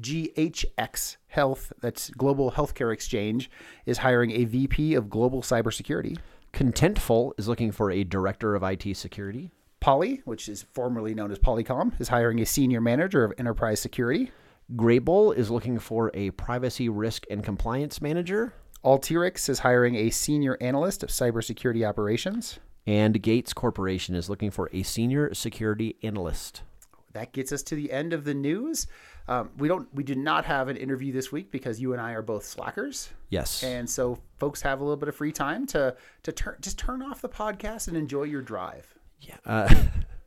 GHX 0.01 1.17
Health, 1.29 1.73
that's 1.81 2.11
Global 2.11 2.53
Healthcare 2.53 2.93
Exchange, 2.93 3.51
is 3.85 3.99
hiring 3.99 4.31
a 4.31 4.45
VP 4.45 4.95
of 4.95 5.11
Global 5.11 5.43
Cybersecurity. 5.43 6.19
Contentful 6.53 7.33
is 7.37 7.49
looking 7.49 7.73
for 7.73 7.91
a 7.91 8.05
director 8.05 8.55
of 8.55 8.63
IT 8.63 8.97
security. 8.97 9.51
Poly, 9.81 10.23
which 10.25 10.49
is 10.49 10.63
formerly 10.73 11.15
known 11.15 11.31
as 11.31 11.39
Polycom, 11.39 12.01
is 12.01 12.09
hiring 12.09 12.41
a 12.41 12.47
senior 12.47 12.81
manager 12.81 13.25
of 13.25 13.33
enterprise 13.37 13.81
security. 13.81 14.31
Graebel 14.75 15.35
is 15.37 15.51
looking 15.51 15.79
for 15.79 16.11
a 16.15 16.31
privacy 16.33 16.89
risk 16.89 17.25
and 17.31 17.43
compliance 17.45 18.01
manager. 18.01 18.53
Alteryx 18.85 19.49
is 19.49 19.61
hiring 19.61 19.95
a 19.97 20.11
senior 20.11 20.57
analyst 20.61 21.03
of 21.03 21.09
cybersecurity 21.11 21.87
operations. 21.89 22.59
And 22.87 23.21
Gates 23.21 23.53
Corporation 23.53 24.15
is 24.15 24.29
looking 24.31 24.51
for 24.51 24.71
a 24.73 24.83
senior 24.83 25.35
security 25.35 25.97
analyst. 26.03 26.63
That 27.13 27.33
gets 27.33 27.51
us 27.51 27.63
to 27.65 27.75
the 27.75 27.91
end 27.91 28.13
of 28.13 28.25
the 28.25 28.35
news. 28.35 28.87
Um, 29.27 29.51
we 29.57 29.67
don't, 29.67 29.93
we 29.95 30.05
do 30.05 30.15
not 30.15 30.45
have 30.45 30.69
an 30.69 30.77
interview 30.77 31.13
this 31.13 31.33
week 31.33 31.51
because 31.51 31.81
you 31.81 31.93
and 31.93 32.01
I 32.01 32.13
are 32.13 32.23
both 32.23 32.45
slackers, 32.45 33.09
Yes. 33.31 33.65
and 33.65 33.89
so 33.91 34.19
folks 34.39 34.63
have 34.63 34.81
a 34.81 34.85
little 34.85 34.97
bit 34.99 35.09
of 35.09 35.17
free 35.17 35.33
time 35.33 35.67
to 35.69 35.97
to 36.23 36.33
turn 36.33 36.57
just 36.61 36.79
turn 36.79 37.03
off 37.03 37.21
the 37.23 37.29
podcast 37.29 37.89
and 37.89 37.97
enjoy 37.97 38.25
your 38.25 38.43
drive. 38.43 38.95
yeah. 39.21 39.37
Uh, 39.45 39.75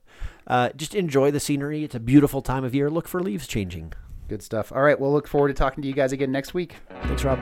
uh, 0.47 0.69
just 0.75 0.95
enjoy 0.95 1.31
the 1.31 1.39
scenery. 1.39 1.85
It's 1.85 1.95
a 1.95 1.99
beautiful 1.99 2.41
time 2.41 2.65
of 2.65 2.75
year. 2.75 2.89
Look 2.89 3.07
for 3.07 3.21
leaves 3.21 3.47
changing. 3.47 3.93
Good 4.29 4.41
stuff. 4.43 4.71
All 4.71 4.83
right, 4.83 4.99
we'll 4.99 5.11
look 5.11 5.27
forward 5.27 5.47
to 5.47 5.55
talking 5.55 5.81
to 5.81 5.87
you 5.87 5.95
guys 5.95 6.11
again 6.11 6.31
next 6.31 6.53
week. 6.53 6.75
Thanks, 7.03 7.23
Rob. 7.23 7.39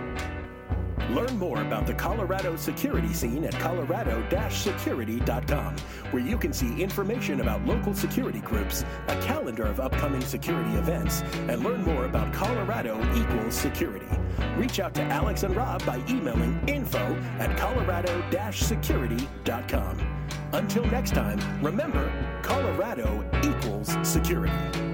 Learn 1.09 1.37
more 1.37 1.61
about 1.61 1.85
the 1.85 1.93
Colorado 1.93 2.55
security 2.55 3.13
scene 3.13 3.43
at 3.43 3.51
colorado-security.com, 3.59 5.75
where 6.11 6.23
you 6.23 6.37
can 6.37 6.53
see 6.53 6.81
information 6.81 7.41
about 7.41 7.65
local 7.65 7.93
security 7.93 8.39
groups, 8.39 8.85
a 9.07 9.21
calendar 9.21 9.65
of 9.65 9.81
upcoming 9.81 10.21
security 10.21 10.77
events, 10.77 11.23
and 11.49 11.61
learn 11.63 11.83
more 11.83 12.05
about 12.05 12.33
Colorado 12.33 12.97
equals 13.15 13.53
security. 13.53 14.07
Reach 14.55 14.79
out 14.79 14.93
to 14.95 15.03
Alex 15.03 15.43
and 15.43 15.55
Rob 15.55 15.85
by 15.85 15.97
emailing 16.09 16.59
info 16.67 17.15
at 17.39 17.55
colorado-security.com. 17.57 20.23
Until 20.53 20.85
next 20.85 21.13
time, 21.13 21.37
remember, 21.61 22.09
Colorado 22.41 23.29
equals 23.43 23.97
security. 24.07 24.86